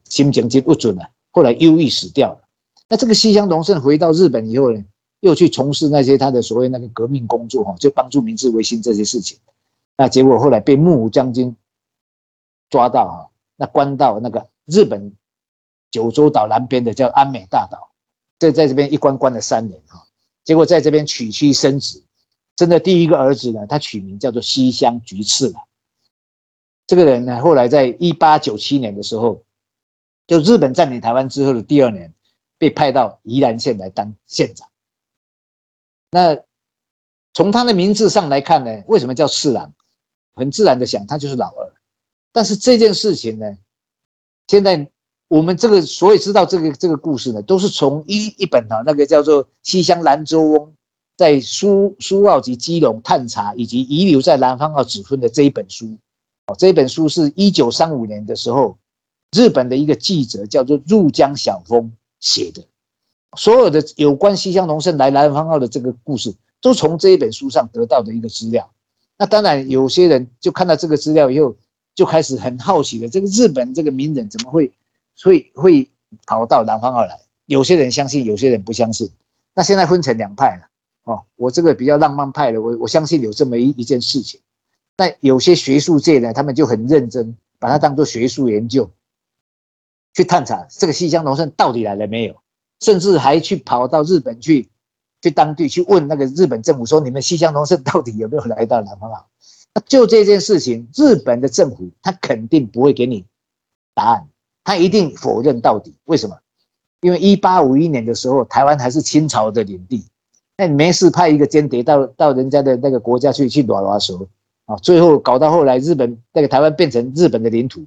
[0.10, 2.42] 心情就不准了，后来忧郁死掉了。
[2.90, 4.84] 那这个西乡隆盛回到日本以后呢，
[5.20, 9.38] 又去从事那些他的所谓那个革命工作哈，就帮助明治维新这些事情。
[9.98, 11.56] 那结果后来被幕府将军
[12.70, 14.48] 抓到哈，那关到那个。
[14.66, 15.12] 日本
[15.92, 17.90] 九州岛南边的叫安美大岛，
[18.38, 20.06] 这在这边一关关了三年哈，
[20.46, 22.04] 结果在这边娶妻生子，
[22.60, 25.64] 生的第一个儿子呢，他取名叫做西乡菊次郎。
[26.88, 29.42] 这个人呢，后来在一八九七年的时候，
[30.28, 32.14] 就日本占领台湾之后的第二年，
[32.58, 34.68] 被派到宜兰县来当县长。
[36.12, 36.38] 那
[37.34, 39.74] 从他的名字上来看呢，为什么叫次郎？
[40.34, 41.74] 很自然的想，他就是老二。
[42.34, 43.58] 但是这件事情呢？
[44.48, 44.86] 现在
[45.30, 50.74] 我们这个所以知道这个这个故事呢，都是从一一本哈那个叫做《西乡兰州翁
[51.20, 55.98] 在苏苏澳及基隆探查以及遗留在南方澳指分的这一本书，
[56.48, 58.78] 哦，这本书是一九三五年的时候，
[59.36, 62.64] 日本的一个记者叫做入江小峰写的，
[63.36, 68.72] 所有的有关西乡隆盛来南方澳的这个故事，都从这一本书上得到的一个资料。
[69.18, 71.54] 那当然有些人就看到这个资料以后。
[71.96, 74.72] 就开始很好奇的，这个日本这个名人怎么会
[75.22, 75.90] 会会
[76.26, 77.20] 跑到南方澳来？
[77.46, 79.12] 有些人相信，有些人不相信。
[79.54, 80.70] 那现在分成两派了
[81.04, 81.24] 哦。
[81.36, 84.40] 我这个比较浪漫派的，我我相信有这么一一件事情。
[84.96, 88.90] 但有些学术界呢，他们就很认真，把它当做学术研究
[90.14, 92.36] 去探查这个西乡隆盛到底来了没有，
[92.82, 94.70] 甚至还去跑到日本去
[95.22, 99.26] 去当地去问那个日本政府说：你们西乡隆盛到底有没有来到南方澳？
[99.86, 103.26] 就这件事情，日本的政府他肯定不会给你
[103.94, 104.28] 答案，
[104.66, 105.94] 他一定否认到底。
[106.06, 106.38] 为什么？
[107.00, 110.06] 因为一八五一年的时候，台湾还是清朝的领地，
[110.60, 114.28] 那你没事派一个间谍到到人家的那个国家去去拉拉手
[114.66, 117.86] 啊，最后搞到后来日本那个台湾变成日本的领土。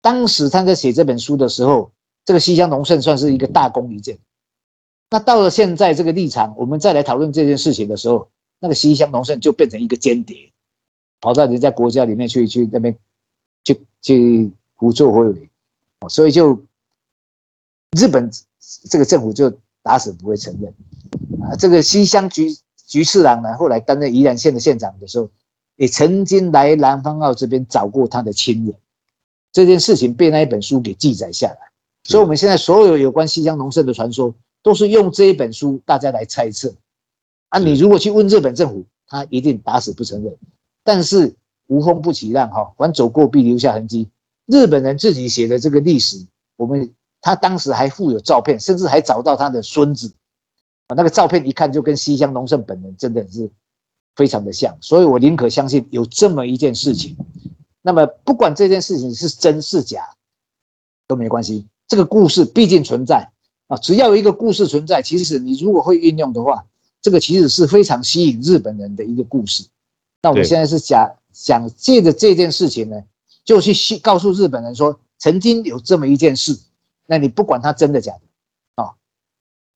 [0.00, 1.90] 当时他在写这本书的时候，
[2.24, 4.16] 这个西乡隆盛算是一个大功一件。
[5.10, 8.28] 那到了现在这个立场，我们再来讨论这件事情的时候，
[8.60, 10.48] 那个西乡隆盛就变成一个间谍。
[11.20, 12.96] 跑到人家国家里面去，去那边，
[13.64, 15.50] 去去胡作非为，
[16.08, 16.56] 所以就
[17.96, 18.30] 日本
[18.88, 20.72] 这个政府就打死不会承认
[21.44, 21.56] 啊。
[21.56, 22.48] 这个西乡菊
[22.86, 25.28] 菊次郎呢，后来担任宜兰县的县长的时候，
[25.76, 28.74] 也曾经来南方澳这边找过他的亲人。
[29.52, 31.58] 这件事情被那一本书给记载下来，
[32.04, 36.72] 所以我们现在所有有关西乡隆盛的传说，都是用这一本书大家来猜测。
[37.50, 40.34] 啊，你如果去问日本政府，他一定打死不承认。
[40.82, 41.34] 但是
[41.66, 44.08] 无风不起浪哈，凡走过必留下痕迹。
[44.46, 46.26] 日本人自己写的这个历史，
[46.56, 50.10] 我们他当时还附有照片，甚至还找到他的孙子
[50.92, 53.50] 啊，那个照片一看就跟西乡隆盛本人真的是
[54.14, 57.16] 非常的像，所以我宁可相信有这么一件事情。
[57.80, 60.06] 那么不管这件事情是真是假
[61.08, 63.26] 都没关系，这个故事毕竟存在
[63.68, 66.64] 啊，只要有一个故事存在，其实你如果会运用的话，
[67.00, 69.64] 这个其实是非常吸引日本人的一个故事。
[70.20, 73.02] 那我们现在是假想借着这件事情呢，
[73.44, 76.56] 就去告诉日本人说，曾经有这么一件事，
[77.06, 78.94] 那你不管它真的假的啊，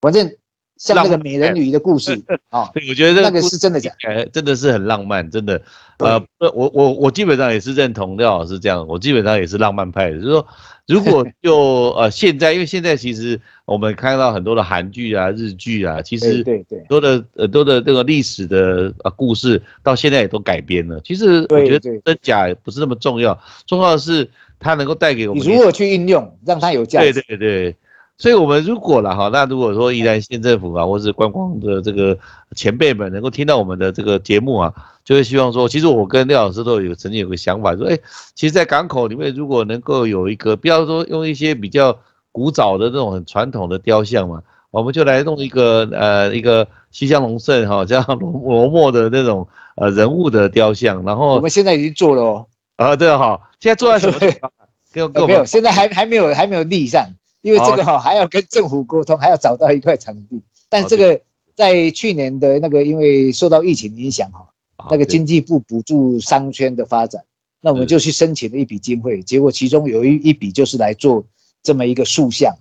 [0.01, 0.37] 反正
[0.77, 3.91] 像那个美人鱼的故事 啊，对，我觉得那个是真的假？
[4.07, 5.61] 哎，真的是很浪漫，真的。
[5.99, 10.47] 呃，我我我基本上也是认同廖老师这样，我基本上也是浪漫派的，就是说，
[10.87, 21.01] 如果 就呃现在，因为现在其实我们看到很多的韩剧啊、日剧啊，其实对对多的呃多的这个历史的呃故事，到现在也都改编了。
[21.03, 25.43] 其实我觉得真假不是那么重要，重要的是它能够带给我们。
[25.43, 27.15] 你如何去运用，让它有价值？
[27.15, 27.77] 对对对。
[28.19, 32.17] 所以，我们如果了哈，那如果说宜兰县政府啊，或是观光的这个
[32.55, 34.73] 前辈们能够听到我们的这个节目啊，
[35.05, 37.99] 就会希望说，其实我跟廖老师都有曾经有个想法，说，哎，
[38.35, 41.99] 其实，在港口里面，如果能够有一个，不要说用一些比较
[42.33, 54.51] 古早的那种很传统的雕像嘛，我们就来弄一个呃一个西乡隆盛哈，像罗罗墨的那种呃人物的雕像，然后我们现在已经做了哦，啊，对哈，现在做在什么地方？
[55.27, 57.07] 没有，现在还还没有还没有立上。
[57.47, 60.43] 因为这个哈还要跟政府沟通，还要找到一块场地。
[60.69, 61.21] 但这个
[61.55, 64.49] 在去年的那个，因为受到疫情影响哈，
[64.91, 67.23] 那个经济部补助商圈的发展，
[67.61, 71.25] 那我们就去申请了一笔经费，结果其中有一一笔就是来做
[71.63, 72.53] 这么一个塑像。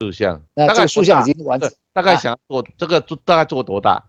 [0.00, 1.72] 塑像，那这个塑像已经完成。
[1.94, 4.04] 大概想做这个做大概做多大？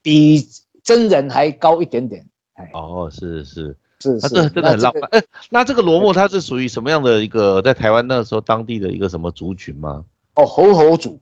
[0.00, 0.48] 比
[0.84, 2.24] 真人还高一点点。
[2.72, 3.76] 哦，是是。
[4.00, 5.08] 是，它这真的很浪漫。
[5.12, 10.04] 哎，那这个罗莫它是属于什么样的一个在台湾那时候当地的一个什么族群吗？
[10.34, 11.18] 哦，猴猴族。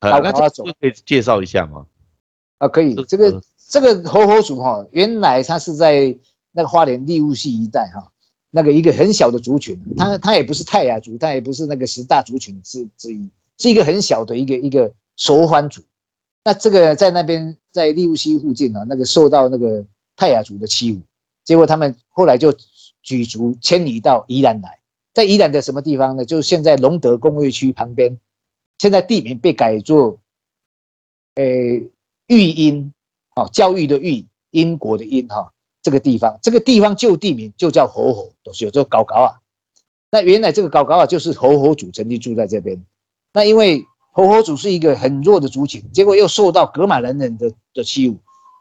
[0.00, 1.86] 好，那这可以介绍一下吗？
[2.58, 2.94] 啊，可以。
[3.06, 6.16] 这个这个猴猴族哈，原来它是在
[6.52, 8.10] 那个花莲利物系一带哈，
[8.50, 15.82] 那个一个很小的族群，它它也不是泰雅族，它也不是那个十大族群之之一，是一个很小的一个一个熟番族。
[16.44, 19.84] 那这个在那边在利物溪附近啊，那个受到那个
[20.16, 21.00] 泰雅族的欺侮。
[21.44, 22.54] 结果他们后来就
[23.02, 24.78] 举族迁移到宜兰来，
[25.12, 26.24] 在宜兰的什么地方呢？
[26.24, 28.18] 就是现在龙德工业区旁边，
[28.78, 30.18] 现在地名被改作，
[31.34, 31.44] 呃，
[32.26, 32.92] 育英，
[33.34, 35.52] 哦，教育的育，英国的英，哈，
[35.82, 39.40] 这个地方，这个地方旧地名就叫猴猴，都是有这个高高啊。
[40.10, 42.80] 那原来这个高高啊，就是猴猴族曾经住在这边。
[43.32, 48.16] 那因为猴猴族是一个很弱的族群，结果又受到格马人人的的欺侮，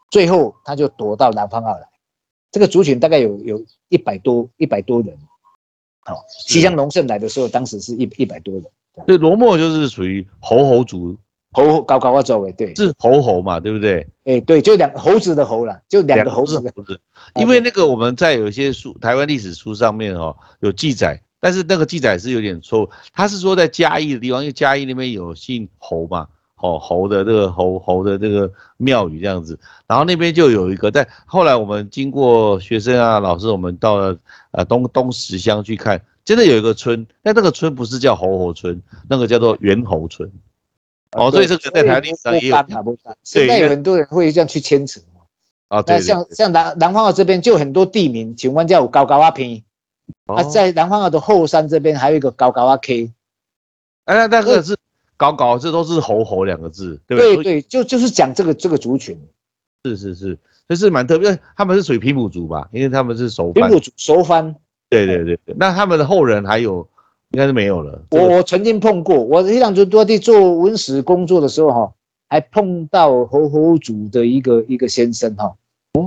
[0.10, 1.91] 最后他就躲到南方澳了。
[2.52, 5.18] 这个族群大概有有一百多一百多人，
[6.02, 8.64] 好，西乡隆盛来的时候，当时是一一百多人。
[9.08, 11.18] 对，罗莫就是属于猴猴族，
[11.54, 14.06] 猴高高啊，周围对，是猴猴嘛，对不对？
[14.26, 16.60] 哎，对，就两猴子的猴了，就两个猴子。
[16.76, 17.00] 不是，
[17.36, 26.28] 因为那个我们在有些书，台湾历史书上面哦有记载，但是那个记载是有点错误，他是说在嘉义的地方，因为嘉义那边有姓侯嘛。
[26.62, 34.16] 哦，猴的这个猴猴的这个庙宇这样子，然后那边就有一个，但后来我们经过学生啊老师，我们到了
[34.52, 40.32] 呃东东石乡去看，真的有一个村，但那个村不是叫猴猴村，那个叫做猿猴村。
[41.14, 42.56] 哦，所以这个在台历史上也有。
[43.24, 45.02] 现在有很多人会这样去牵扯。
[45.68, 45.96] 啊，对。
[45.96, 49.64] 那像像南南方澳这边就很多地名，请问叫高高阿平，
[50.28, 53.12] 啊，在南方澳的后山这边还有一个高高阿 K。
[54.06, 54.78] 哎，那个是。
[55.22, 57.36] 搞搞，这都是“猴猴”两个字，对不对？
[57.36, 59.16] 对对，就就是讲这个这个族群，
[59.84, 61.40] 是是是，就是蛮特别。
[61.56, 62.68] 他们是属于平埔族吧？
[62.72, 64.56] 因为他们是熟平埔族熟番。
[64.90, 66.80] 对对对对，那他们的后人还有，
[67.34, 68.04] 应该是没有了。
[68.10, 71.94] 我我曾经碰过，我非常多地做文史工作的时候哈，
[72.28, 75.56] 还碰到猴猴族的一个一个先生哈。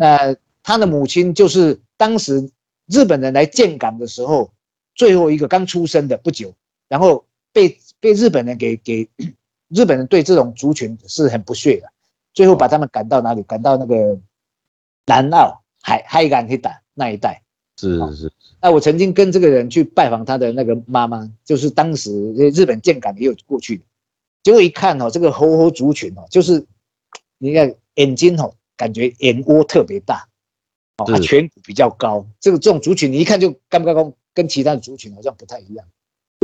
[0.00, 2.50] 那他的母亲就是当时
[2.88, 4.50] 日本人来建港的时候，
[4.96, 6.52] 最后一个刚出生的不久，
[6.88, 7.78] 然后被。
[8.04, 9.08] 被日本人给给
[9.68, 11.90] 日本人对这种族群是很不屑的，
[12.34, 13.42] 最后把他们赶到哪里？
[13.44, 14.20] 赶到那个
[15.06, 17.42] 南澳海海港去打那一带。
[17.78, 18.32] 是是是。
[18.60, 23.84] 那我曾经跟这个人去拜访他的那个妈妈，就是当时日本建港也有过去的。
[24.42, 26.62] 结果一看哦，这个猴猴族群哦，就是
[27.38, 30.28] 你看眼睛哦，感觉眼窝特别大，
[30.98, 32.26] 哦，颧骨比较高。
[32.38, 35.86] 这个这种族群你一看就刚刚刚跟其他的族群好像不太一样。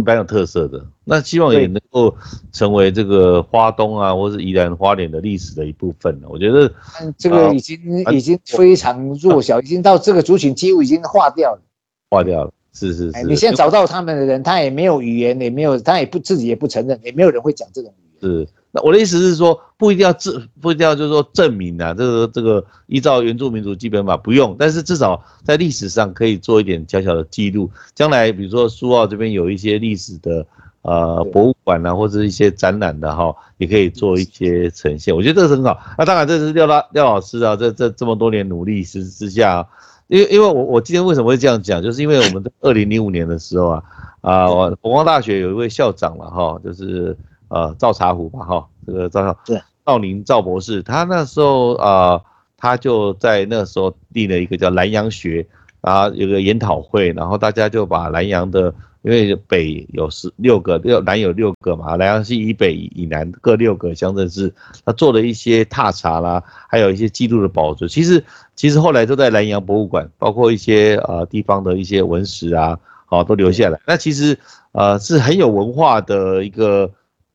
[0.00, 2.14] 蛮有特色的，那希望也能够
[2.52, 6.28] 成为这个花东啊，或是宜兰花莲的历史的一部分了。
[6.28, 6.72] 我觉得，
[7.18, 7.78] 这个已经
[8.12, 11.62] 已经非常弱小，已经到这个族群几乎已经化掉了。
[12.10, 13.22] 化掉了，是是是。
[13.24, 18.30] 你现在找到他们的人，他也没有语言，也没有，他也不自己也不承认，也没有人会讲这种语言。
[18.30, 18.48] 是。
[18.72, 27.68] 那我的意思是说，不一定要证，不一定要就是说证明啊，这个这个依照原住民族基本法不用，但是至少在历史上可以做一点小小的记录。
[27.96, 30.46] 将来比如说苏澳这边有一些历史的
[30.82, 35.16] 呃博物馆啊，或者一些展览的哈，也可以做一些呈现。
[35.16, 35.76] 我觉得这个很好。
[35.98, 39.66] 那当然这是廖老廖老师啊，这这这么多年努力之之下，
[40.06, 43.82] 因为因为我我今天为什么会这样讲，就是因为我们在二零零五年的时候啊
[44.20, 47.16] 啊，我国光大学有一位校长了哈，就是。
[47.50, 52.20] 呃，赵茶壶吧，哈，这个赵少，对赵宁赵博士，他那时候啊，
[52.56, 55.46] 他就在那时候立了一个叫南洋学
[55.82, 58.74] 啊，有个研讨会，然后大家就把南洋的。
[59.02, 64.52] 因为北有十六个，六南有六个嘛，南洋是以北以南各六个乡镇市，
[64.84, 67.88] 他做了一些踏查啦，还有一些记录的保存。
[67.88, 68.22] 其实
[68.54, 73.80] 其实后来都在南洋博物馆，包括一些呃地方的一些文史啊，好都留下来。
[73.86, 74.38] 那其实
[74.72, 76.90] 呃是很有文化的一个，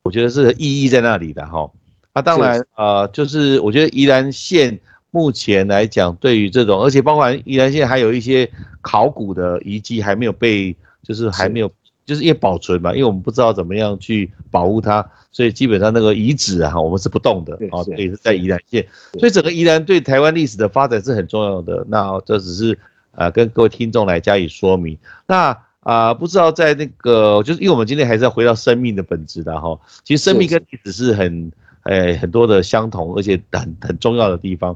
[0.05, 1.69] 我觉得是意义在那里的哈。
[2.13, 4.79] 那当然呃就是我觉得宜兰县
[5.11, 8.49] 目前来讲，对于这种，而且包括宜兰县还有一些
[8.81, 10.73] 考古的遗迹还没有被。
[11.07, 11.71] 就是还没有，
[12.03, 18.83] 就是因为保存嘛，因为我们不知道怎么样去保护它，所以基本上那个遗址啊，我们是不动的啊，也是在宜兰县，
[19.19, 21.85] 所以整个宜兰对台湾历史的发展是很重要的。
[21.87, 22.75] 那这只是
[23.11, 24.97] 呃跟各位听众来加以说明。
[25.27, 31.51] 那啊，不知道在那个，就是因为我们今天还是要回到生命的本质的哈，其实生命跟历史是很
[31.83, 34.75] 诶很多的相同，而且很很重要的地方。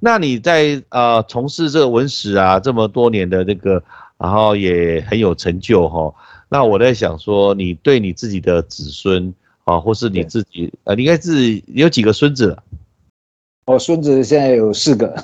[0.00, 3.82] 那你在呃从事这个文史啊这么多年的这个。
[4.18, 6.10] 然后也很有成就哈，
[6.48, 9.30] 那我在想说，你对你自己的子孙
[9.64, 12.62] 啊，或是你自己，呃，应该是有几个孙子了？
[13.66, 15.14] 我孙子现在有四个，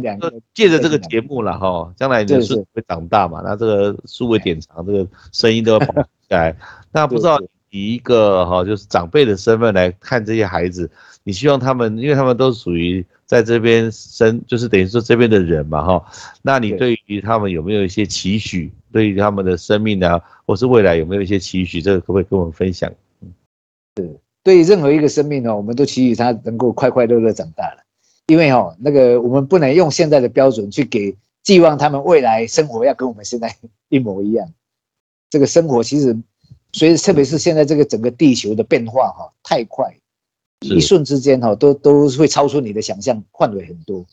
[0.00, 0.32] 两个。
[0.54, 3.42] 借着这个节目了哈，将来你的孙会长大嘛？
[3.44, 6.56] 那这个数位典藏，这个声音都要保持下来。
[6.92, 7.40] 那不知道
[7.70, 10.90] 以一个哈，就是长辈的身份来看这些孩子，
[11.24, 13.04] 你希望他们，因为他们都属于。
[13.26, 16.04] 在这边生就是等于说这边的人嘛哈，
[16.42, 18.70] 那你对于他们有没有一些期许？
[18.92, 21.82] 对于他们的生命呢，或是未来有没有一些期许？
[21.82, 22.88] 这个可不可以跟我们分享？
[23.20, 23.34] 嗯，
[23.96, 27.82] 是对于任何一个生命呢，我们都期许他能够快快乐乐长大了，
[28.26, 33.54] 因为哈那个我们不能用现在的标准去给寄望他们未来生活要跟我们现在
[33.88, 34.48] 一模一样。
[35.30, 36.16] 这个生活其实
[36.72, 39.94] 所以特别是现在这个整个地球的变化哈太快。
[40.60, 44.04] 一瞬之间哈，都都会超出你的想象范围很多。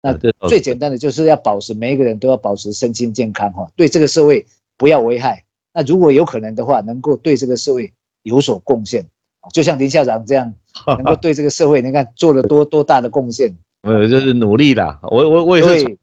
[0.00, 0.14] 那
[0.48, 4.46] 最简单的就是要保持每一个人都要保持身心健康哈，对这个社会
[4.78, 5.44] 不要危害。
[5.74, 7.92] 那如果有可能的话，能够对这个社会
[8.22, 9.06] 有所贡献，
[9.52, 10.54] 就像林校长这样，
[10.86, 13.54] 能够对这个社会，你看做了多 多大的贡献。
[13.82, 14.98] 呃，就是努力啦。
[15.02, 15.98] 我我我也是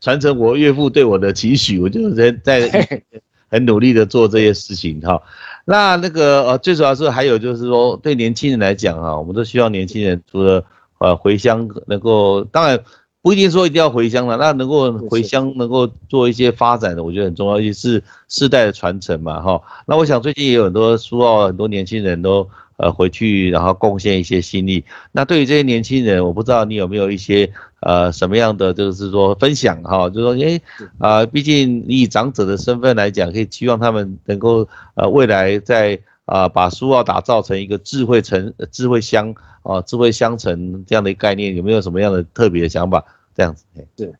[0.00, 2.70] 传承我岳父对我的期许，我就是在
[3.50, 5.20] 很努力的做这些事情哈。
[5.64, 10.64] 那那个呃，最主要是还有就是说，对年轻人来讲啊，我们都希望年轻人除了
[10.98, 12.78] 呃回乡能够，当然
[13.22, 19.60] 不一定说一定要回乡了，那能够回乡能够做一些发展的，我觉得很重要，也是世代的传承嘛哈。
[19.86, 22.48] 那我想最近也有很多书啊，很多年轻人都。
[22.76, 24.84] 呃，回去然后贡献一些心力。
[25.12, 27.50] 那对于这些年轻人，我不知道你有没有一些
[27.80, 30.60] 呃什么样的就是说分享哈，就说诶
[30.98, 43.04] 啊，毕竟你以长者的身份来讲，可以期望他们能够呃未来在啊把书澳打造成一个智慧城、智慧乡啊、智慧乡城这样的一个概念，有没有什么样的特别的想法？
[43.34, 43.64] 这样子，
[43.94, 44.10] 对，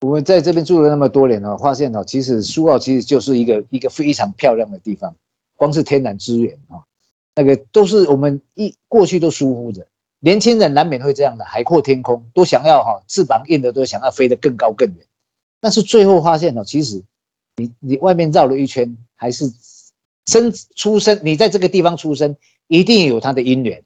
[0.00, 5.14] 我们在这边住了那么多年哦，发现哦，其实苏澳其实就是一个一个非常漂亮的地方，
[5.56, 6.82] 光是天然资源啊。
[7.40, 9.86] 那个都是我们一过去都疏忽的，
[10.18, 15.06] 年轻人难免会这样的，海阔天空，都想要哈翅膀硬的都想要飞得更高更远，
[15.58, 17.02] 但是最后发现哦，其实
[17.56, 19.50] 你你外面绕了一圈，还是
[20.26, 22.36] 生出生，你在这个地方出生，
[22.68, 23.82] 一定有它的因缘，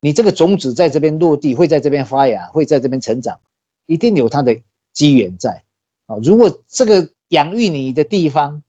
[0.00, 3.38] 你这个种子在这边落地，会在这边发芽，会在这边成长，
[3.84, 4.58] 一定有它的
[4.94, 5.62] 机缘在
[6.06, 6.16] 啊。
[6.22, 8.62] 如果这个养育你的地方，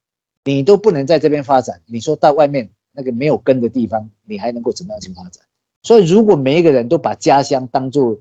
[0.44, 2.70] 你都不能在这边发展，你说到外面。
[2.94, 5.44] 那个没有根的地方，你还能够怎么样去发展？
[5.84, 8.20] 所以，如果每一个人都把家乡当做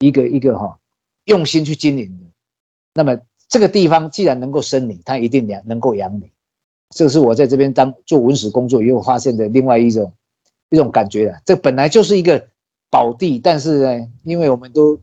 [0.00, 0.78] 一个一个哈
[1.26, 2.32] 用心去经营，
[2.94, 3.16] 那么
[3.48, 6.30] 这个地方既然能够生你，它一定养能够养你。
[6.90, 10.12] 这是我在这边当做文史工作以后发现的另外一种
[10.70, 11.40] 一种感觉了。
[11.44, 12.48] 这本来就是一个
[12.90, 14.98] 宝地，但是呢，因为我们都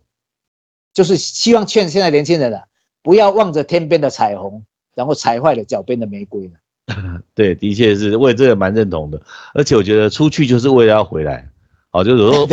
[0.94, 2.68] 就是希望劝现在年轻人啊，
[3.02, 6.54] 不要望着天边的彩虹，然后踩坏了脚边的玫瑰了。
[7.34, 9.22] 对，的确是，我也这个蛮认同的。
[9.54, 11.50] 而且我觉得出去就是为了要回来，
[11.92, 12.46] 好，就有时候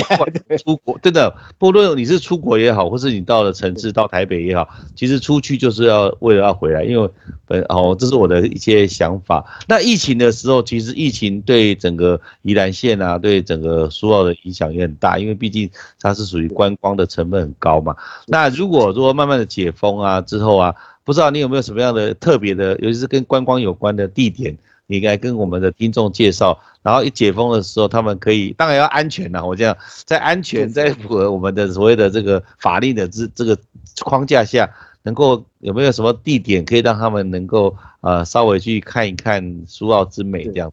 [0.58, 7.10] 出国，真的，不论你是出国也好，或是你到了城市，到台北也好，其实出去就是要为了要回来，因为
[7.44, 9.44] 本哦，这是我的一些想法。
[9.66, 15.68] 那疫情的时候，其实疫情对整个宜兰县啊，对整个苏澳的影响也很大，因为毕竟
[16.00, 17.96] 它是属于观光的成本很高嘛。
[18.28, 20.72] 那如果说慢慢的解封啊之后啊。
[21.10, 24.56] 不知道你有没有什么样的特别的，尤其是跟观光有关的地点，
[24.86, 26.56] 你应该跟我们的听众介绍。
[26.84, 29.44] 然后一解封的时候，他们可以当然要安全呐。
[29.44, 33.58] 我这样在安全、在符合我们的所谓的这个法令的这这个
[34.04, 40.72] 框架下，能够有没有什么地点可以让他们能够呃稍微去看一看苏澳之美这样？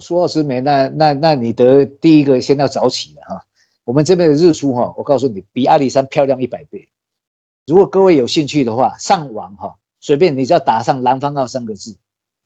[0.00, 3.44] 苏澳之美，那那那你得第一个先要早起了哈。
[3.84, 6.88] 我们这边的日出哈，我告诉你，比阿里山漂亮一百倍。
[7.66, 11.96] 如果各位有兴趣的话，上网哈，随便你只要打上“南方澳”三个字，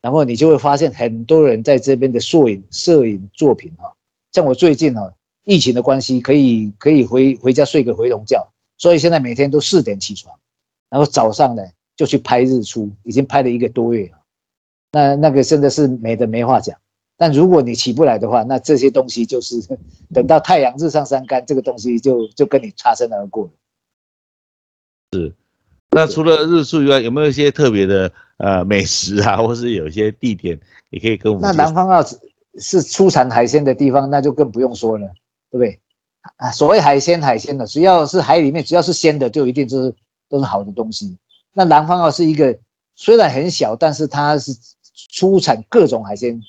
[0.01, 3.93] 然后你就会发现很多人在这边的摄影摄影作品哈。
[4.31, 5.13] 像我最近哈，
[5.45, 8.47] 疫情的关系，可以可以回回家睡个回笼觉，
[8.77, 10.33] 所以现在每天都四点起床，
[10.89, 11.63] 然后早上呢
[11.97, 14.19] 就去拍日出，已经拍了一个多月了。
[14.93, 16.79] 那那个真的是美的没话讲。
[17.17, 19.61] 但如果你起不来的话，那这些东西就是
[20.15, 23.51] 等到太阳日上三竿，这个东西就就跟你擦身而过了。
[25.13, 25.35] 是，
[25.91, 30.59] 那除了日出以外，有没有一些特别的呃美食啊， 或是有一些地点，
[30.91, 31.49] 也可以跟我们？
[31.49, 32.05] 那南方澳
[32.61, 35.07] 是出产海鲜的地方，那就更不用说了，
[35.51, 35.81] 对不对？
[36.37, 39.95] 啊，所谓海鲜，海鲜的，只要是海里面，只要是鲜的，就一定就是
[40.29, 41.17] 都是好的东西。
[41.55, 42.59] 那南方澳是一个
[42.95, 44.53] 虽然很小，但是它是
[45.11, 46.41] 出产各种海鲜。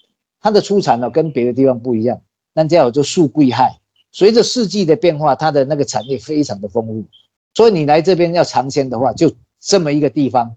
[0.41, 2.21] 它的出产呢跟别的地方不一样，
[2.53, 3.77] 那家有就树贵害，
[4.11, 7.05] 随着四季的变化，它的那个产业非常的丰富，
[7.53, 10.55] 所以你来这边要尝鲜的话，就这么一个地方，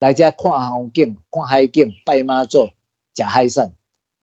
[0.00, 2.68] 来家看风景、看海景、拜妈祖、
[3.14, 3.72] 假海山，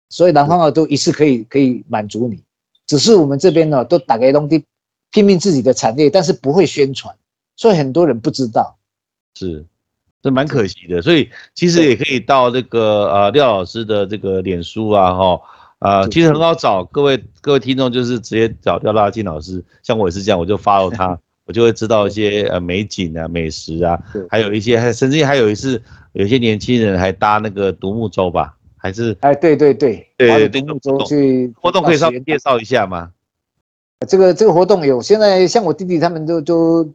[0.09, 2.43] 所以南方澳都一次可以可以满足你，
[2.87, 4.63] 只是我们这边呢都打开东西，
[5.11, 7.15] 拼命自己的产业，但是不会宣传，
[7.55, 8.77] 所以很多人不知道，
[9.35, 9.65] 是。
[10.21, 15.41] 这蛮可惜的，所以其实也可以到这个呃廖老师的这个脸书啊，哈，
[15.79, 21.17] 啊，其实很好找，各位各位听众就是直接找廖大进老师，像我也是这样，我就 follow 他，
[21.49, 25.81] 我就会知道一些呃美景啊、美食啊，还有一些还甚至还有一次，
[26.13, 33.11] 有些年轻人还搭那个独木舟吧，还是哎对对对对独木舟去活动可以稍微介绍一下吗？
[34.07, 36.93] 这个这个活动有，现在像我弟弟他们都都。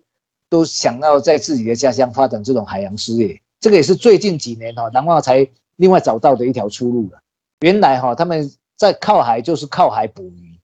[0.51, 5.45] 都想要在自己的家乡发展这种海洋事业，这个也是最近几年哈南澳才
[5.77, 7.19] 另外找到的一条出路了。
[7.61, 10.61] 原来哈他们在靠海就是靠海捕鱼，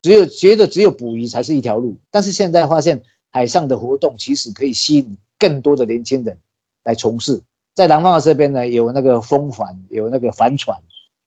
[0.00, 3.02] 只有觉得只有捕鱼才是一条路，但是现在发现
[3.36, 6.38] 海上的活动其实可以吸引更多的年轻人
[6.84, 7.38] 来从事。
[7.74, 10.80] 在南方这边呢，有那个风帆，有那个帆船，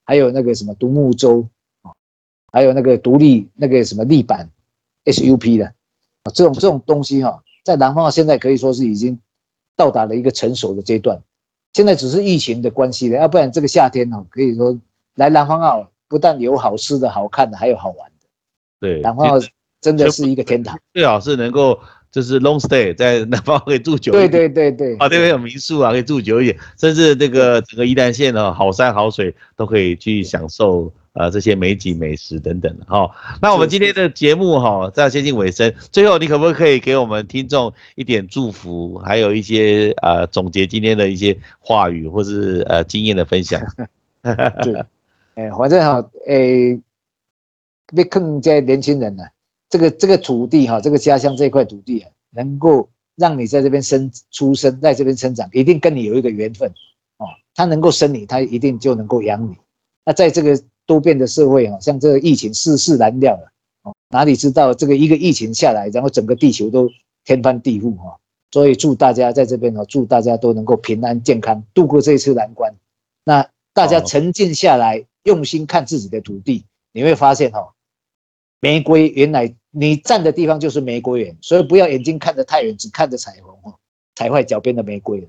[0.07, 1.47] 还有那个什么独木舟
[1.83, 1.93] 啊，
[2.51, 4.49] 还有那个独立那个什么立板
[5.05, 5.65] SUP 的
[6.23, 7.43] 啊，这种这种东西哈。
[7.63, 9.19] 在南方澳现在可以说是已经
[9.75, 11.21] 到达了一个成熟的阶段，
[11.73, 14.75] 现在只是疫情的关系了，要不然这个夏天呢，可以说
[15.13, 18.25] 来南方澳不但有好吃的好看的，还有好玩的。
[18.79, 19.37] 对，南方澳
[19.79, 21.79] 真的是一个天堂，最好是能够
[22.11, 24.31] 就是 long stay 在南方可以住久一点。
[24.31, 30.91] 对对对对，啊，这边有民宿啊，可以住久一点，甚至这个整个宜兰县呢，好山好水都可以去享受。
[31.13, 33.09] 呃，这些美景、美食等等的哈。
[33.41, 43.59] 那我们今天的节目哈，在接近尾声，最后你可不可以给我们听众一点祝福，还有一些呃总结今天的一些话语，或是呃经验的分享？
[44.21, 44.85] 对，
[45.33, 46.79] 哎，反正哈，哎，
[47.93, 49.23] 别坑这些年轻人呢，
[49.69, 56.69] 这个这个土地哈，这个家乡这块土地啊，能够让你在这边生出生，在这边生长，一定跟你有一个缘分
[57.17, 57.27] 哦。
[57.53, 59.55] 他能够生你，他一定就能够养你。
[60.05, 63.51] 那在这个多变的社会啊，像这个疫情世事难料了
[63.83, 66.89] 哦，哪里知道这个一个疫情下来，然后整个地球都
[67.23, 68.17] 天翻地覆哈。
[68.51, 72.73] 所以祝大家在这边哦，祝大家都能够平安健康度过这一次难关。
[73.23, 77.75] 那大家沉静下来，用心看自己的土地，你会发现哈，
[78.59, 83.75] 玫瑰原来你站的地方就是玫瑰园，所以不要眼睛看得太远，只看着彩虹哦，
[84.15, 85.27] 踩坏脚边的玫瑰了。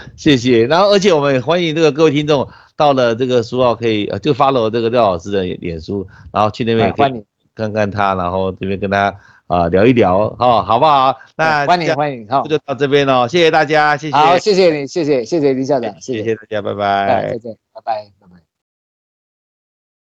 [0.16, 0.66] 谢谢。
[0.66, 2.48] 然后而且我们欢迎这个各位听众。
[2.76, 7.24] 到了这个书号可以呃就发了这个廖老师的脸书，然后去那边可以
[7.54, 11.16] 看看他，然后这边跟他啊聊一聊，哈，好不好？
[11.36, 14.16] 那欢迎欢迎，好，就到这边了，谢谢大家，谢谢。
[14.16, 17.30] 好，谢谢你，谢谢谢谢林校长，谢谢大家，拜拜。
[17.30, 18.23] 再见，拜拜，拜拜。